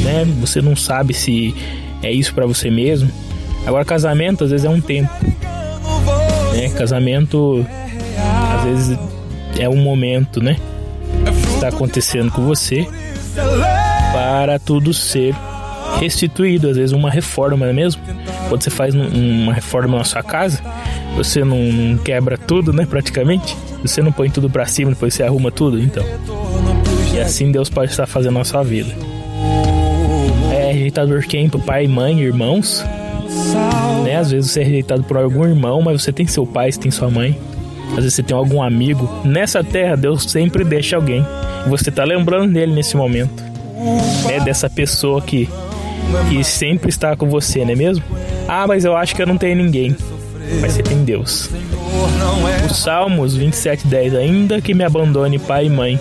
né? 0.03 0.25
Você 0.41 0.61
não 0.61 0.75
sabe 0.75 1.13
se 1.13 1.55
é 2.01 2.11
isso 2.11 2.33
para 2.33 2.45
você 2.45 2.69
mesmo. 2.69 3.09
Agora 3.65 3.85
casamento 3.85 4.43
às 4.43 4.51
vezes 4.51 4.65
é 4.65 4.69
um 4.69 4.81
tempo, 4.81 5.11
né? 6.53 6.69
Casamento 6.77 7.65
às 8.55 8.63
vezes 8.63 8.99
é 9.57 9.69
um 9.69 9.77
momento, 9.77 10.41
né? 10.41 10.55
Que 11.25 11.53
está 11.55 11.67
acontecendo 11.67 12.31
com 12.31 12.43
você 12.43 12.87
para 14.13 14.57
tudo 14.57 14.93
ser 14.93 15.35
restituído, 15.99 16.69
às 16.69 16.77
vezes 16.77 16.91
uma 16.93 17.09
reforma, 17.09 17.57
não 17.57 17.65
é 17.67 17.73
mesmo? 17.73 18.01
Quando 18.47 18.63
você 18.63 18.69
faz 18.69 18.95
uma 18.95 19.53
reforma 19.53 19.97
na 19.97 20.03
sua 20.03 20.23
casa, 20.23 20.61
você 21.15 21.43
não, 21.43 21.97
quebra 22.03 22.37
tudo, 22.37 22.71
né, 22.71 22.85
praticamente. 22.85 23.55
Você 23.81 24.01
não 24.01 24.11
põe 24.11 24.29
tudo 24.29 24.49
para 24.49 24.65
cima, 24.65 24.91
depois 24.91 25.13
você 25.13 25.23
arruma 25.23 25.51
tudo, 25.51 25.79
então. 25.79 26.03
E 27.13 27.19
assim 27.19 27.51
Deus 27.51 27.69
pode 27.69 27.91
estar 27.91 28.07
fazendo 28.07 28.35
na 28.35 28.43
sua 28.43 28.63
vida. 28.63 28.93
É 30.51 30.71
rejeitado 30.71 31.11
por 31.11 31.23
quem? 31.23 31.49
Por 31.49 31.61
pai, 31.61 31.87
mãe, 31.87 32.19
irmãos. 32.21 32.83
Né? 34.03 34.15
Às 34.15 34.31
vezes 34.31 34.51
você 34.51 34.61
é 34.61 34.63
rejeitado 34.63 35.03
por 35.03 35.17
algum 35.17 35.45
irmão, 35.45 35.81
mas 35.81 36.01
você 36.01 36.11
tem 36.11 36.27
seu 36.27 36.45
pai, 36.45 36.71
você 36.71 36.79
tem 36.79 36.91
sua 36.91 37.09
mãe. 37.09 37.37
Às 37.89 37.95
vezes 38.03 38.13
você 38.13 38.23
tem 38.23 38.35
algum 38.35 38.61
amigo. 38.61 39.09
Nessa 39.25 39.63
terra, 39.63 39.95
Deus 39.95 40.23
sempre 40.23 40.63
deixa 40.63 40.95
alguém. 40.95 41.25
Você 41.67 41.91
tá 41.91 42.03
lembrando 42.03 42.53
dele 42.53 42.73
nesse 42.73 42.95
momento. 42.95 43.43
É 44.29 44.39
dessa 44.39 44.69
pessoa 44.69 45.21
que, 45.21 45.49
que 46.29 46.43
sempre 46.43 46.89
está 46.89 47.15
com 47.15 47.29
você, 47.29 47.63
não 47.63 47.71
é 47.71 47.75
mesmo? 47.75 48.03
Ah, 48.47 48.65
mas 48.67 48.85
eu 48.85 48.95
acho 48.95 49.15
que 49.15 49.21
eu 49.21 49.27
não 49.27 49.37
tenho 49.37 49.55
ninguém. 49.55 49.95
Mas 50.61 50.73
você 50.73 50.83
tem 50.83 51.03
Deus. 51.03 51.49
O 52.69 52.73
Salmos 52.73 53.37
27:10 53.37 54.15
Ainda 54.15 54.61
que 54.61 54.73
me 54.73 54.83
abandone 54.83 55.37
pai 55.37 55.65
e 55.65 55.69
mãe, 55.69 55.99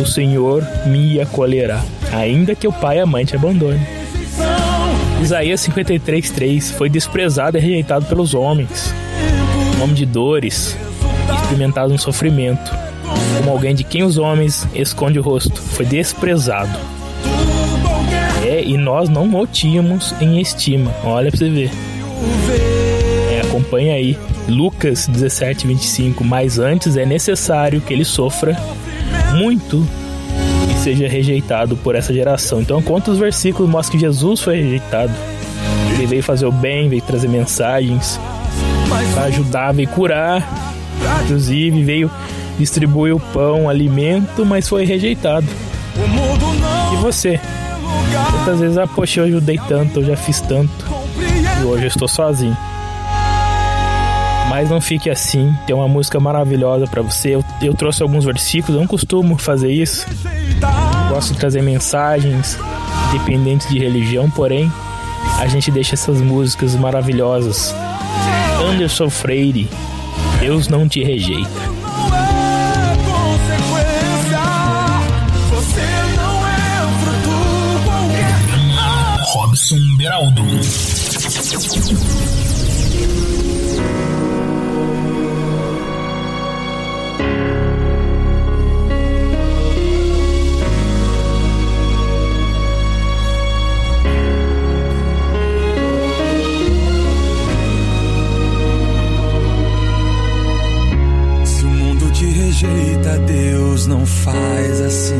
o 0.00 0.06
Senhor 0.06 0.66
me 0.86 1.20
acolherá, 1.20 1.82
ainda 2.12 2.54
que 2.54 2.66
o 2.66 2.72
pai 2.72 2.98
e 2.98 3.00
a 3.00 3.06
mãe 3.06 3.24
te 3.24 3.36
abandone. 3.36 3.80
Isaías 5.22 5.60
53:3 5.60 6.72
Foi 6.72 6.88
desprezado 6.88 7.58
e 7.58 7.60
rejeitado 7.60 8.06
pelos 8.06 8.34
homens, 8.34 8.92
homem 9.80 9.94
de 9.94 10.06
dores, 10.06 10.76
experimentado 11.42 11.92
um 11.92 11.98
sofrimento, 11.98 12.72
como 13.36 13.50
alguém 13.50 13.74
de 13.74 13.84
quem 13.84 14.02
os 14.02 14.18
homens 14.18 14.66
esconde 14.74 15.18
o 15.18 15.22
rosto, 15.22 15.60
foi 15.60 15.84
desprezado. 15.84 16.76
E 18.62 18.76
nós 18.76 19.08
não 19.08 19.28
o 19.34 19.46
tínhamos 19.46 20.14
em 20.20 20.40
estima. 20.40 20.94
Olha 21.04 21.30
pra 21.30 21.38
você 21.38 21.48
ver. 21.48 21.70
É, 23.30 23.40
acompanha 23.40 23.94
aí. 23.94 24.16
Lucas 24.48 25.06
17, 25.06 25.66
25. 25.66 26.24
Mas 26.24 26.58
antes 26.58 26.96
é 26.96 27.04
necessário 27.06 27.80
que 27.80 27.92
ele 27.92 28.04
sofra 28.04 28.56
muito 29.34 29.86
e 30.70 30.78
seja 30.82 31.08
rejeitado 31.08 31.76
por 31.76 31.94
essa 31.94 32.12
geração. 32.12 32.60
Então, 32.60 32.82
quantos 32.82 33.18
versículos 33.18 33.70
mostram 33.70 33.98
que 33.98 34.06
Jesus 34.06 34.40
foi 34.40 34.60
rejeitado? 34.62 35.12
Ele 35.94 36.06
veio 36.06 36.22
fazer 36.22 36.46
o 36.46 36.52
bem, 36.52 36.88
veio 36.88 37.02
trazer 37.02 37.28
mensagens 37.28 38.18
ajudar, 39.24 39.72
veio 39.72 39.88
curar, 39.88 40.46
inclusive 41.24 41.82
veio 41.82 42.10
distribuir 42.58 43.14
o 43.14 43.20
pão, 43.20 43.64
o 43.64 43.68
alimento, 43.68 44.44
mas 44.44 44.68
foi 44.68 44.84
rejeitado. 44.84 45.46
E 46.92 46.96
você? 46.96 47.40
Quantas 48.30 48.60
vezes, 48.60 48.78
ah, 48.78 48.86
poxa, 48.86 49.20
eu 49.20 49.24
ajudei 49.24 49.58
tanto, 49.68 50.00
eu 50.00 50.04
já 50.04 50.16
fiz 50.16 50.40
tanto, 50.40 50.72
e 51.60 51.64
hoje 51.64 51.84
eu 51.84 51.88
estou 51.88 52.08
sozinho. 52.08 52.56
Mas 54.48 54.68
não 54.68 54.80
fique 54.80 55.08
assim, 55.08 55.54
tem 55.66 55.74
uma 55.74 55.88
música 55.88 56.20
maravilhosa 56.20 56.86
para 56.86 57.00
você. 57.00 57.30
Eu, 57.30 57.44
eu, 57.62 57.72
trouxe 57.72 58.02
alguns 58.02 58.24
versículos, 58.24 58.74
eu 58.74 58.80
não 58.80 58.86
costumo 58.86 59.38
fazer 59.38 59.72
isso. 59.72 60.06
Gosto 61.08 61.32
de 61.32 61.38
trazer 61.38 61.62
mensagens, 61.62 62.58
independentes 63.08 63.68
de 63.68 63.78
religião, 63.78 64.30
porém, 64.30 64.70
a 65.38 65.46
gente 65.46 65.70
deixa 65.70 65.94
essas 65.94 66.20
músicas 66.20 66.74
maravilhosas. 66.76 67.74
Anderson 68.62 69.08
Freire, 69.08 69.70
Deus 70.38 70.68
não 70.68 70.86
te 70.86 71.02
rejeita. 71.02 71.71
Robson 79.72 79.96
Beraldo. 79.96 80.42
Se 101.44 101.64
o 101.64 101.68
mundo 101.68 102.12
te 102.12 102.26
rejeita, 102.26 103.18
Deus 103.20 103.86
não 103.86 104.04
faz 104.04 104.80
assim. 104.80 105.14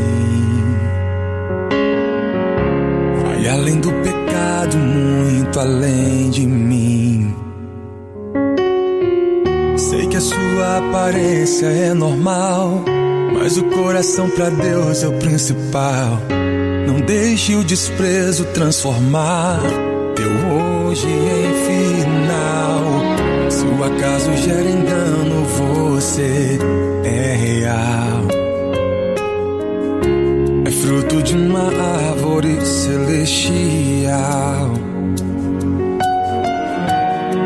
Vai 3.23 3.47
além 3.47 3.79
do 3.79 3.91
muito 4.71 5.59
além 5.59 6.29
de 6.29 6.45
mim. 6.45 7.33
Sei 9.75 10.07
que 10.07 10.17
a 10.17 10.21
sua 10.21 10.77
aparência 10.77 11.65
é 11.65 11.93
normal, 11.93 12.83
mas 13.33 13.57
o 13.57 13.63
coração 13.65 14.29
pra 14.29 14.49
Deus 14.49 15.03
é 15.03 15.07
o 15.07 15.13
principal. 15.13 16.19
Não 16.87 17.01
deixe 17.01 17.55
o 17.55 17.63
desprezo 17.63 18.45
transformar 18.53 19.59
teu 20.15 20.29
hoje 20.87 21.07
em 21.07 21.53
final. 21.65 22.93
Se 23.49 23.65
o 23.65 23.83
acaso 23.83 24.35
gera 24.37 24.69
engano, 24.69 25.43
você 25.45 26.59
é 27.03 27.35
real. 27.35 28.12
Fruto 30.83 31.23
de 31.23 31.37
uma 31.37 31.71
árvore 32.09 32.59
celestial. 32.65 34.11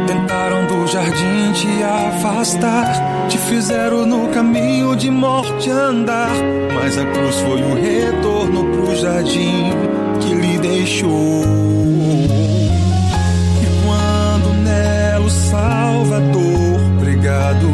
Tentaram 0.07 0.65
do 0.65 0.87
jardim 0.87 1.51
te 1.53 1.83
afastar, 1.83 3.27
te 3.29 3.37
fizeram 3.37 4.07
no 4.07 4.29
caminho 4.29 4.95
de 4.95 5.11
morte 5.11 5.69
andar. 5.69 6.31
Mas 6.73 6.97
a 6.97 7.05
cruz 7.05 7.35
foi 7.41 7.61
o 7.61 7.75
retorno 7.75 8.71
pro 8.71 8.95
jardim 8.95 9.69
que 10.19 10.33
lhe 10.33 10.57
deixou. 10.57 11.43
E 13.61 13.67
quando 13.85 14.51
nela 14.63 15.23
o 15.23 15.29
Salvador 15.29 16.79
pregado 16.99 17.67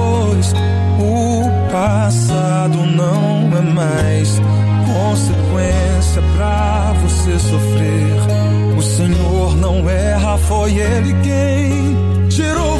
depois. 0.00 0.52
O 0.98 1.70
passado 1.70 2.78
não 2.86 3.56
é 3.56 3.60
mais 3.60 4.40
consequência 4.86 6.22
pra 6.36 6.94
você 7.02 7.38
sofrer. 7.38 8.76
O 8.76 8.82
Senhor 8.82 9.56
não 9.56 9.88
erra, 9.88 10.38
foi 10.38 10.76
Ele 10.76 11.14
quem 11.22 12.28
tirou 12.28 12.79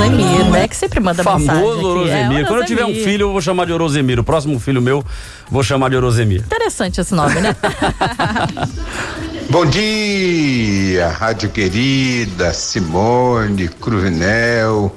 Orozemir, 0.00 0.50
né? 0.50 0.68
Que 0.68 0.76
sempre 0.76 1.00
manda 1.00 1.22
mensagem. 1.22 1.46
Famoso. 1.46 1.86
Orozemir. 1.86 2.38
É, 2.40 2.44
Quando 2.44 2.60
eu 2.60 2.66
tiver 2.66 2.84
um 2.84 2.94
filho, 2.94 3.24
eu 3.24 3.32
vou 3.32 3.40
chamar 3.40 3.66
de 3.66 3.72
Orozemir. 3.72 4.18
O 4.18 4.24
próximo 4.24 4.58
filho 4.58 4.80
meu, 4.80 5.04
vou 5.50 5.62
chamar 5.62 5.90
de 5.90 5.96
Orozemir. 5.96 6.40
Interessante 6.40 7.00
esse 7.00 7.14
nome, 7.14 7.40
né? 7.40 7.54
Bom 9.50 9.66
dia, 9.66 11.08
Rádio 11.08 11.50
Querida, 11.50 12.52
Simone, 12.52 13.68
Cruvinel, 13.68 14.94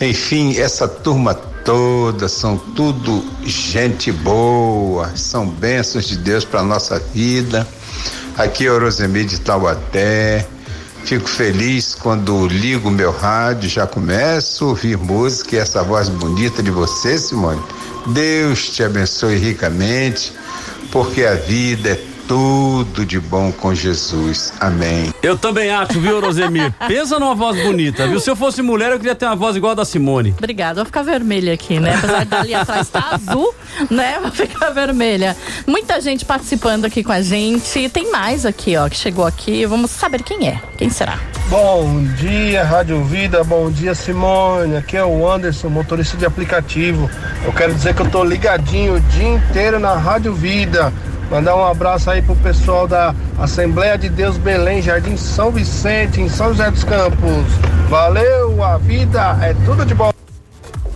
enfim, 0.00 0.56
essa 0.58 0.88
turma 0.88 1.34
toda, 1.34 2.26
são 2.26 2.56
tudo 2.56 3.22
gente 3.44 4.10
boa, 4.10 5.14
são 5.14 5.46
bênçãos 5.46 6.06
de 6.06 6.16
Deus 6.16 6.42
para 6.42 6.62
nossa 6.62 6.98
vida. 6.98 7.68
Aqui 8.36 8.66
é 8.66 8.70
Rosemir 8.70 9.26
de 9.26 9.38
Taubaté. 9.38 10.46
Fico 11.04 11.28
feliz 11.28 11.94
quando 11.94 12.46
ligo 12.46 12.90
meu 12.90 13.10
rádio, 13.10 13.68
já 13.68 13.86
começo 13.86 14.64
a 14.64 14.68
ouvir 14.68 14.96
música 14.96 15.56
e 15.56 15.58
essa 15.58 15.82
voz 15.82 16.08
bonita 16.08 16.62
de 16.62 16.70
você, 16.70 17.18
Simone. 17.18 17.60
Deus 18.06 18.70
te 18.70 18.82
abençoe 18.82 19.36
ricamente, 19.36 20.32
porque 20.90 21.24
a 21.24 21.34
vida 21.34 21.90
é 21.90 22.11
tudo 22.32 23.04
de 23.04 23.20
bom 23.20 23.52
com 23.52 23.74
Jesus. 23.74 24.54
Amém. 24.58 25.12
Eu 25.22 25.36
também 25.36 25.70
acho, 25.70 26.00
viu, 26.00 26.16
Orozemir? 26.16 26.72
Pensa 26.88 27.18
numa 27.18 27.34
voz 27.34 27.62
bonita, 27.62 28.08
viu? 28.08 28.18
Se 28.18 28.30
eu 28.30 28.34
fosse 28.34 28.62
mulher, 28.62 28.90
eu 28.90 28.96
queria 28.96 29.14
ter 29.14 29.26
uma 29.26 29.36
voz 29.36 29.54
igual 29.54 29.72
a 29.72 29.74
da 29.74 29.84
Simone. 29.84 30.34
Obrigada, 30.38 30.76
vou 30.76 30.86
ficar 30.86 31.02
vermelha 31.02 31.52
aqui, 31.52 31.78
né? 31.78 31.94
Apesar 31.94 32.24
dali 32.24 32.54
atrás 32.56 32.88
tá 32.88 33.06
azul, 33.12 33.54
né? 33.90 34.18
Vou 34.22 34.30
ficar 34.30 34.70
vermelha. 34.70 35.36
Muita 35.66 36.00
gente 36.00 36.24
participando 36.24 36.86
aqui 36.86 37.04
com 37.04 37.12
a 37.12 37.20
gente. 37.20 37.86
Tem 37.90 38.10
mais 38.10 38.46
aqui, 38.46 38.78
ó, 38.78 38.88
que 38.88 38.96
chegou 38.96 39.26
aqui. 39.26 39.66
Vamos 39.66 39.90
saber 39.90 40.22
quem 40.22 40.48
é. 40.48 40.58
Quem 40.78 40.88
será? 40.88 41.18
Bom 41.50 42.02
dia, 42.16 42.64
Rádio 42.64 43.04
Vida. 43.04 43.44
Bom 43.44 43.70
dia, 43.70 43.94
Simone. 43.94 44.76
Aqui 44.76 44.96
é 44.96 45.04
o 45.04 45.30
Anderson, 45.30 45.68
motorista 45.68 46.16
de 46.16 46.24
aplicativo. 46.24 47.10
Eu 47.44 47.52
quero 47.52 47.74
dizer 47.74 47.94
que 47.94 48.00
eu 48.00 48.08
tô 48.08 48.24
ligadinho 48.24 48.94
o 48.94 49.00
dia 49.00 49.28
inteiro 49.34 49.78
na 49.78 49.96
Rádio 49.96 50.32
Vida. 50.32 50.90
Mandar 51.32 51.56
um 51.56 51.64
abraço 51.64 52.10
aí 52.10 52.20
pro 52.20 52.36
pessoal 52.36 52.86
da 52.86 53.14
Assembleia 53.38 53.96
de 53.96 54.10
Deus 54.10 54.36
Belém, 54.36 54.82
Jardim 54.82 55.16
São 55.16 55.50
Vicente, 55.50 56.20
em 56.20 56.28
São 56.28 56.48
José 56.48 56.70
dos 56.70 56.84
Campos. 56.84 57.46
Valeu, 57.88 58.62
a 58.62 58.76
vida 58.76 59.38
é 59.40 59.54
tudo 59.64 59.86
de 59.86 59.94
bom. 59.94 60.11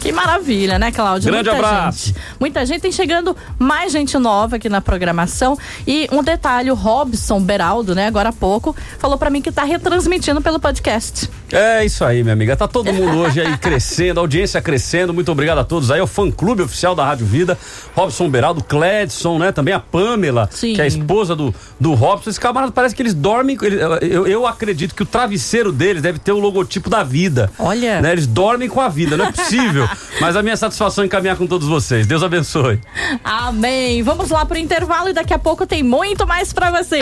Que 0.06 0.12
maravilha, 0.12 0.78
né, 0.78 0.92
Cláudia? 0.92 1.32
Grande 1.32 1.50
Muita 1.50 1.66
abraço. 1.66 2.06
Gente, 2.06 2.16
muita 2.38 2.64
gente 2.64 2.80
tem 2.82 2.92
chegando 2.92 3.36
mais 3.58 3.90
gente 3.90 4.16
nova 4.18 4.54
aqui 4.54 4.68
na 4.68 4.80
programação. 4.80 5.58
E 5.84 6.08
um 6.12 6.22
detalhe, 6.22 6.70
o 6.70 6.74
Robson 6.74 7.40
Beraldo, 7.40 7.92
né, 7.92 8.06
agora 8.06 8.28
há 8.28 8.32
pouco, 8.32 8.74
falou 9.00 9.18
pra 9.18 9.30
mim 9.30 9.42
que 9.42 9.50
tá 9.50 9.64
retransmitindo 9.64 10.40
pelo 10.40 10.60
podcast. 10.60 11.28
É 11.50 11.84
isso 11.84 12.04
aí, 12.04 12.22
minha 12.22 12.34
amiga. 12.34 12.56
Tá 12.56 12.68
todo 12.68 12.92
mundo 12.92 13.18
hoje 13.18 13.40
aí 13.40 13.56
crescendo, 13.58 14.20
a 14.20 14.22
audiência 14.22 14.60
crescendo. 14.60 15.12
Muito 15.12 15.30
obrigado 15.32 15.58
a 15.58 15.64
todos 15.64 15.90
aí. 15.90 15.98
É 15.98 16.02
o 16.02 16.06
fã 16.06 16.30
clube 16.30 16.62
oficial 16.62 16.94
da 16.94 17.04
Rádio 17.04 17.26
Vida. 17.26 17.58
Robson 17.94 18.28
Beraldo, 18.28 18.62
Cledson, 18.62 19.38
né? 19.38 19.50
Também 19.50 19.74
a 19.74 19.80
Pamela, 19.80 20.48
que 20.74 20.80
é 20.80 20.84
a 20.84 20.86
esposa 20.86 21.34
do, 21.34 21.52
do 21.80 21.94
Robson. 21.94 22.30
Esse 22.30 22.40
camarada 22.40 22.70
parece 22.72 22.94
que 22.94 23.02
eles 23.02 23.14
dormem. 23.14 23.56
ele- 23.60 23.80
eu, 24.02 24.26
eu 24.26 24.46
acredito 24.46 24.94
que 24.94 25.02
o 25.02 25.06
travesseiro 25.06 25.72
deles 25.72 26.00
deve 26.02 26.18
ter 26.20 26.30
o 26.32 26.38
logotipo 26.38 26.88
da 26.88 27.02
vida. 27.02 27.50
Olha. 27.58 28.00
Né? 28.00 28.12
Eles 28.12 28.26
dormem 28.26 28.68
com 28.68 28.80
a 28.80 28.88
vida, 28.88 29.16
não 29.16 29.26
é 29.26 29.32
possível. 29.32 29.88
Mas 30.20 30.36
a 30.36 30.42
minha 30.42 30.56
satisfação 30.56 31.04
é 31.04 31.08
caminhar 31.08 31.36
com 31.36 31.46
todos 31.46 31.68
vocês. 31.68 32.06
Deus 32.06 32.22
abençoe. 32.22 32.80
Amém. 33.22 34.02
Vamos 34.02 34.30
lá 34.30 34.44
pro 34.44 34.58
intervalo 34.58 35.08
e 35.08 35.12
daqui 35.12 35.34
a 35.34 35.38
pouco 35.38 35.66
tem 35.66 35.82
muito 35.82 36.26
mais 36.26 36.52
pra 36.52 36.70
você. 36.70 37.00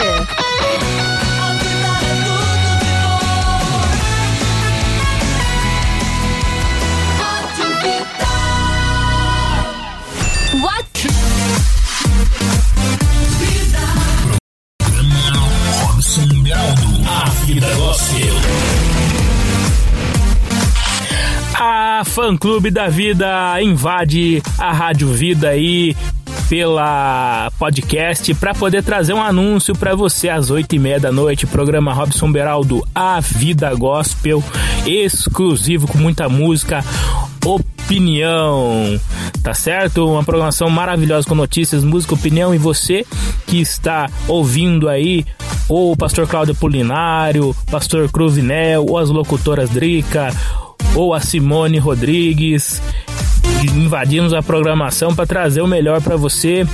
Fã 22.04 22.36
clube 22.36 22.70
da 22.70 22.88
vida 22.88 23.60
invade 23.60 24.42
a 24.58 24.72
Rádio 24.72 25.08
Vida 25.08 25.48
aí 25.48 25.96
pela 26.48 27.50
podcast 27.58 28.32
para 28.34 28.54
poder 28.54 28.82
trazer 28.82 29.12
um 29.12 29.22
anúncio 29.22 29.74
para 29.74 29.94
você 29.94 30.28
às 30.28 30.50
oito 30.50 30.74
e 30.74 30.78
meia 30.78 31.00
da 31.00 31.10
noite. 31.10 31.46
Programa 31.46 31.92
Robson 31.92 32.30
Beraldo, 32.30 32.86
A 32.94 33.18
Vida 33.20 33.74
Gospel, 33.74 34.42
exclusivo 34.86 35.88
com 35.88 35.98
muita 35.98 36.28
música, 36.28 36.84
opinião, 37.44 39.00
tá 39.42 39.54
certo? 39.54 40.08
Uma 40.08 40.24
programação 40.24 40.70
maravilhosa 40.70 41.26
com 41.26 41.34
notícias, 41.34 41.82
música, 41.82 42.14
opinião 42.14 42.54
e 42.54 42.58
você 42.58 43.04
que 43.46 43.60
está 43.60 44.08
ouvindo 44.28 44.88
aí 44.88 45.24
ou 45.68 45.92
o 45.92 45.96
pastor 45.96 46.26
Cláudio 46.26 46.54
Polinário, 46.54 47.54
pastor 47.70 48.10
Cruvinel, 48.10 48.84
ou 48.86 48.98
as 48.98 49.08
locutoras 49.08 49.70
Drica, 49.70 50.30
ou 50.94 51.14
a 51.14 51.20
Simone 51.20 51.78
Rodrigues. 51.78 52.80
Invadimos 53.62 54.32
a 54.32 54.42
programação 54.42 55.14
para 55.14 55.26
trazer 55.26 55.62
o 55.62 55.66
melhor 55.66 56.00
para 56.00 56.16
você, 56.16 56.66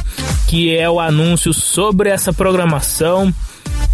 que 0.47 0.77
é 0.77 0.89
o 0.91 0.99
anúncio 0.99 1.53
sobre 1.53 2.11
essa 2.11 2.33
programação, 2.33 3.33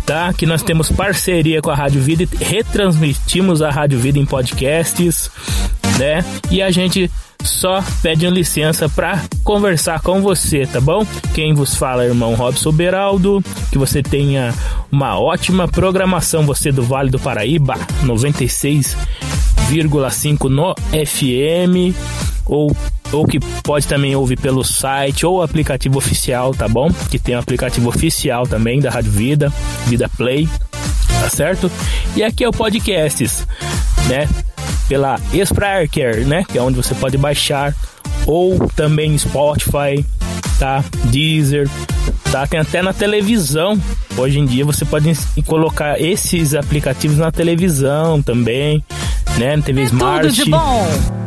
tá? 0.07 0.33
Que 0.33 0.47
nós 0.47 0.62
temos 0.62 0.91
parceria 0.91 1.61
com 1.61 1.70
a 1.70 1.74
Rádio 1.74 2.01
Vida 2.01 2.22
e 2.22 2.45
retransmitimos 2.45 3.61
a 3.61 3.70
Rádio 3.70 3.99
Vida 3.99 4.18
em 4.18 4.24
podcasts, 4.24 5.31
né? 5.99 6.24
E 6.51 6.62
a 6.62 6.70
gente 6.70 7.11
só 7.45 7.83
pede 8.03 8.29
licença 8.29 8.89
para 8.89 9.22
conversar 9.45 10.01
com 10.01 10.20
você, 10.20 10.66
tá 10.66 10.81
bom? 10.81 11.07
Quem 11.35 11.55
vos 11.55 11.77
fala 11.77 12.05
é 12.05 12.09
irmão 12.09 12.35
Robson 12.35 12.72
Beraldo, 12.72 13.43
que 13.70 13.79
você 13.79 14.03
tenha 14.03 14.55
uma 14.91 15.18
ótima 15.18 15.68
programação, 15.68 16.45
você 16.45 16.72
do 16.72 16.83
Vale 16.83 17.11
do 17.11 17.18
Paraíba, 17.18 17.74
96,5 19.71 20.49
no 20.49 20.75
FM, 20.93 21.95
ou, 22.45 22.75
ou 23.12 23.27
que 23.27 23.41
pode 23.62 23.87
também 23.87 24.14
ouvir 24.14 24.39
pelo 24.39 24.64
site 24.64 25.27
ou 25.27 25.43
aplicativo 25.43 25.99
oficial, 25.99 26.55
tá 26.55 26.69
bom? 26.69 26.91
Que 27.11 27.19
tem 27.19 27.35
o 27.35 27.39
aplicativo 27.39 27.89
oficial 27.89 28.47
também 28.47 28.81
da 28.81 28.91
Rádio 28.91 29.11
Vida, 29.11 29.53
Vida 29.87 30.09
Play, 30.17 30.49
tá 31.21 31.29
certo? 31.29 31.71
E 32.14 32.23
aqui 32.23 32.45
é 32.45 32.49
o 32.49 32.53
Podcasts, 32.53 33.47
né? 34.09 34.29
Pela 34.89 35.21
Spreaker, 35.33 36.27
né? 36.27 36.45
Que 36.49 36.59
é 36.59 36.62
onde 36.62 36.77
você 36.77 36.95
pode 36.95 37.19
baixar, 37.19 37.75
ou 38.27 38.69
também 38.71 39.19
Spotify, 39.19 40.05
tá? 40.59 40.85
Deezer, 41.07 41.69
tá? 42.31 42.47
Tem 42.47 42.61
até 42.61 42.83
na 42.83 42.93
televisão. 42.93 43.81
Hoje 44.17 44.39
em 44.39 44.47
dia 44.47 44.64
você 44.64 44.85
pode 44.85 45.12
colocar 45.45 46.01
esses 46.01 46.55
aplicativos 46.55 47.19
na 47.19 47.31
televisão 47.31 48.23
também, 48.23 48.83
né? 49.39 49.61
TV 49.61 49.82
Smart. 49.84 50.22
Tudo 50.22 50.34
de 50.34 50.51
bom. 50.51 51.26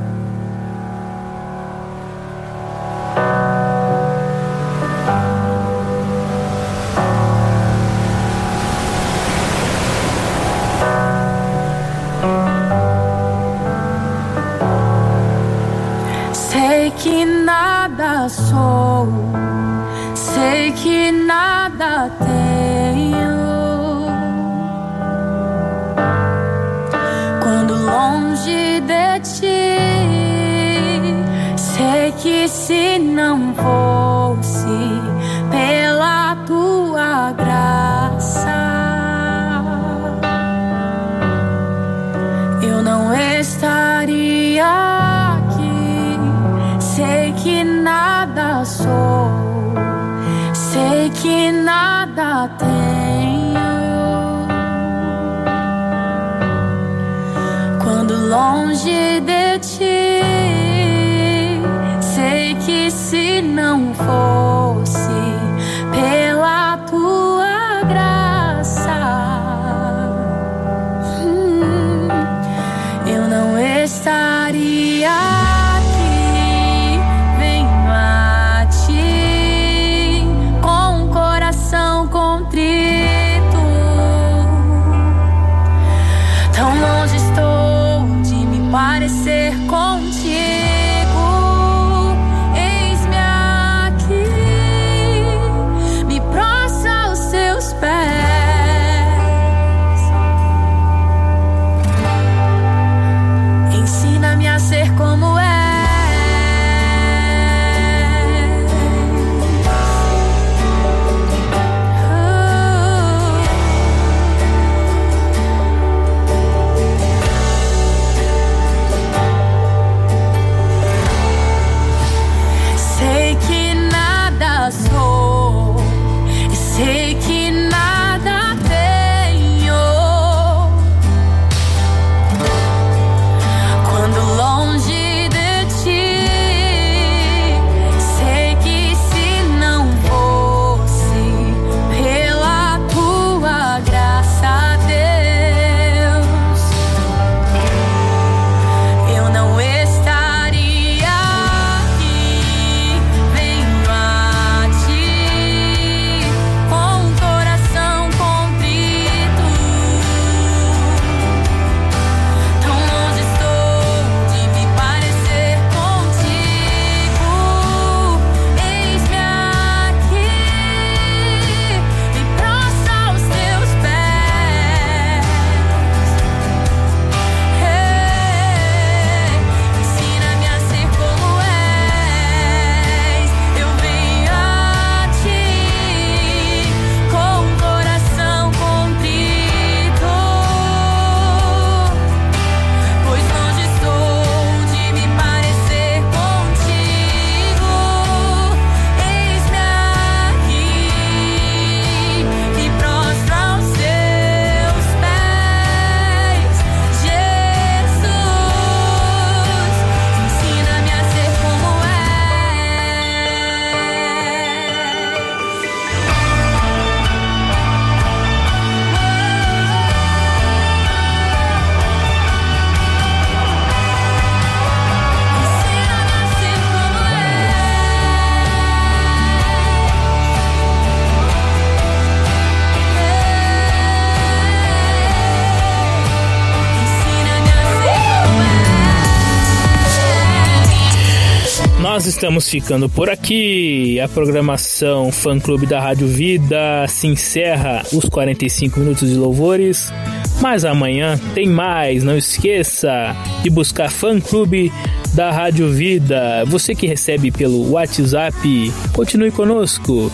Estamos 242.10 242.50
ficando 242.50 242.90
por 242.90 243.10
aqui. 243.10 244.00
A 244.00 244.08
programação 244.08 245.12
Fã 245.12 245.40
Clube 245.40 245.66
da 245.66 245.80
Rádio 245.80 246.08
Vida 246.08 246.86
se 246.88 247.08
encerra 247.08 247.84
os 247.94 248.06
45 248.10 248.80
minutos 248.80 249.10
de 249.10 249.16
louvores. 249.16 249.94
Mas 250.42 250.66
amanhã 250.66 251.20
tem 251.34 251.48
mais. 251.48 252.04
Não 252.04 252.18
esqueça 252.18 253.16
de 253.44 253.50
buscar 253.50 253.90
Fã 253.90 254.20
Clube 254.20 254.72
da 255.14 255.32
Rádio 255.32 255.70
Vida. 255.72 256.44
Você 256.48 256.74
que 256.74 256.88
recebe 256.88 257.32
pelo 257.32 257.72
WhatsApp, 257.72 258.74
continue 258.94 259.32
conosco. 259.32 260.12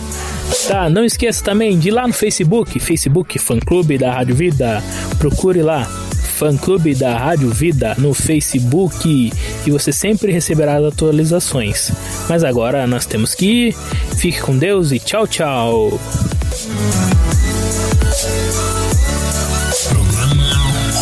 Tá, 0.68 0.88
não 0.90 1.04
esqueça 1.04 1.42
também 1.42 1.78
de 1.78 1.88
ir 1.88 1.92
lá 1.92 2.06
no 2.06 2.12
Facebook, 2.12 2.78
Facebook 2.78 3.38
Fã 3.38 3.58
Clube 3.58 3.98
da 3.98 4.12
Rádio 4.12 4.34
Vida. 4.34 4.82
Procure 5.18 5.62
lá 5.62 6.05
fã 6.36 6.54
clube 6.54 6.94
da 6.94 7.16
Rádio 7.16 7.48
Vida 7.50 7.94
no 7.96 8.12
Facebook 8.12 9.32
e 9.66 9.70
você 9.70 9.90
sempre 9.90 10.30
receberá 10.30 10.76
as 10.76 10.84
atualizações. 10.84 11.90
Mas 12.28 12.44
agora 12.44 12.86
nós 12.86 13.06
temos 13.06 13.34
que 13.34 13.68
ir. 13.68 13.76
Fique 14.16 14.42
com 14.42 14.56
Deus 14.58 14.92
e 14.92 14.98
tchau, 14.98 15.26
tchau. 15.26 15.98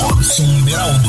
Robson 0.03 0.63
Beraldo. 0.65 1.09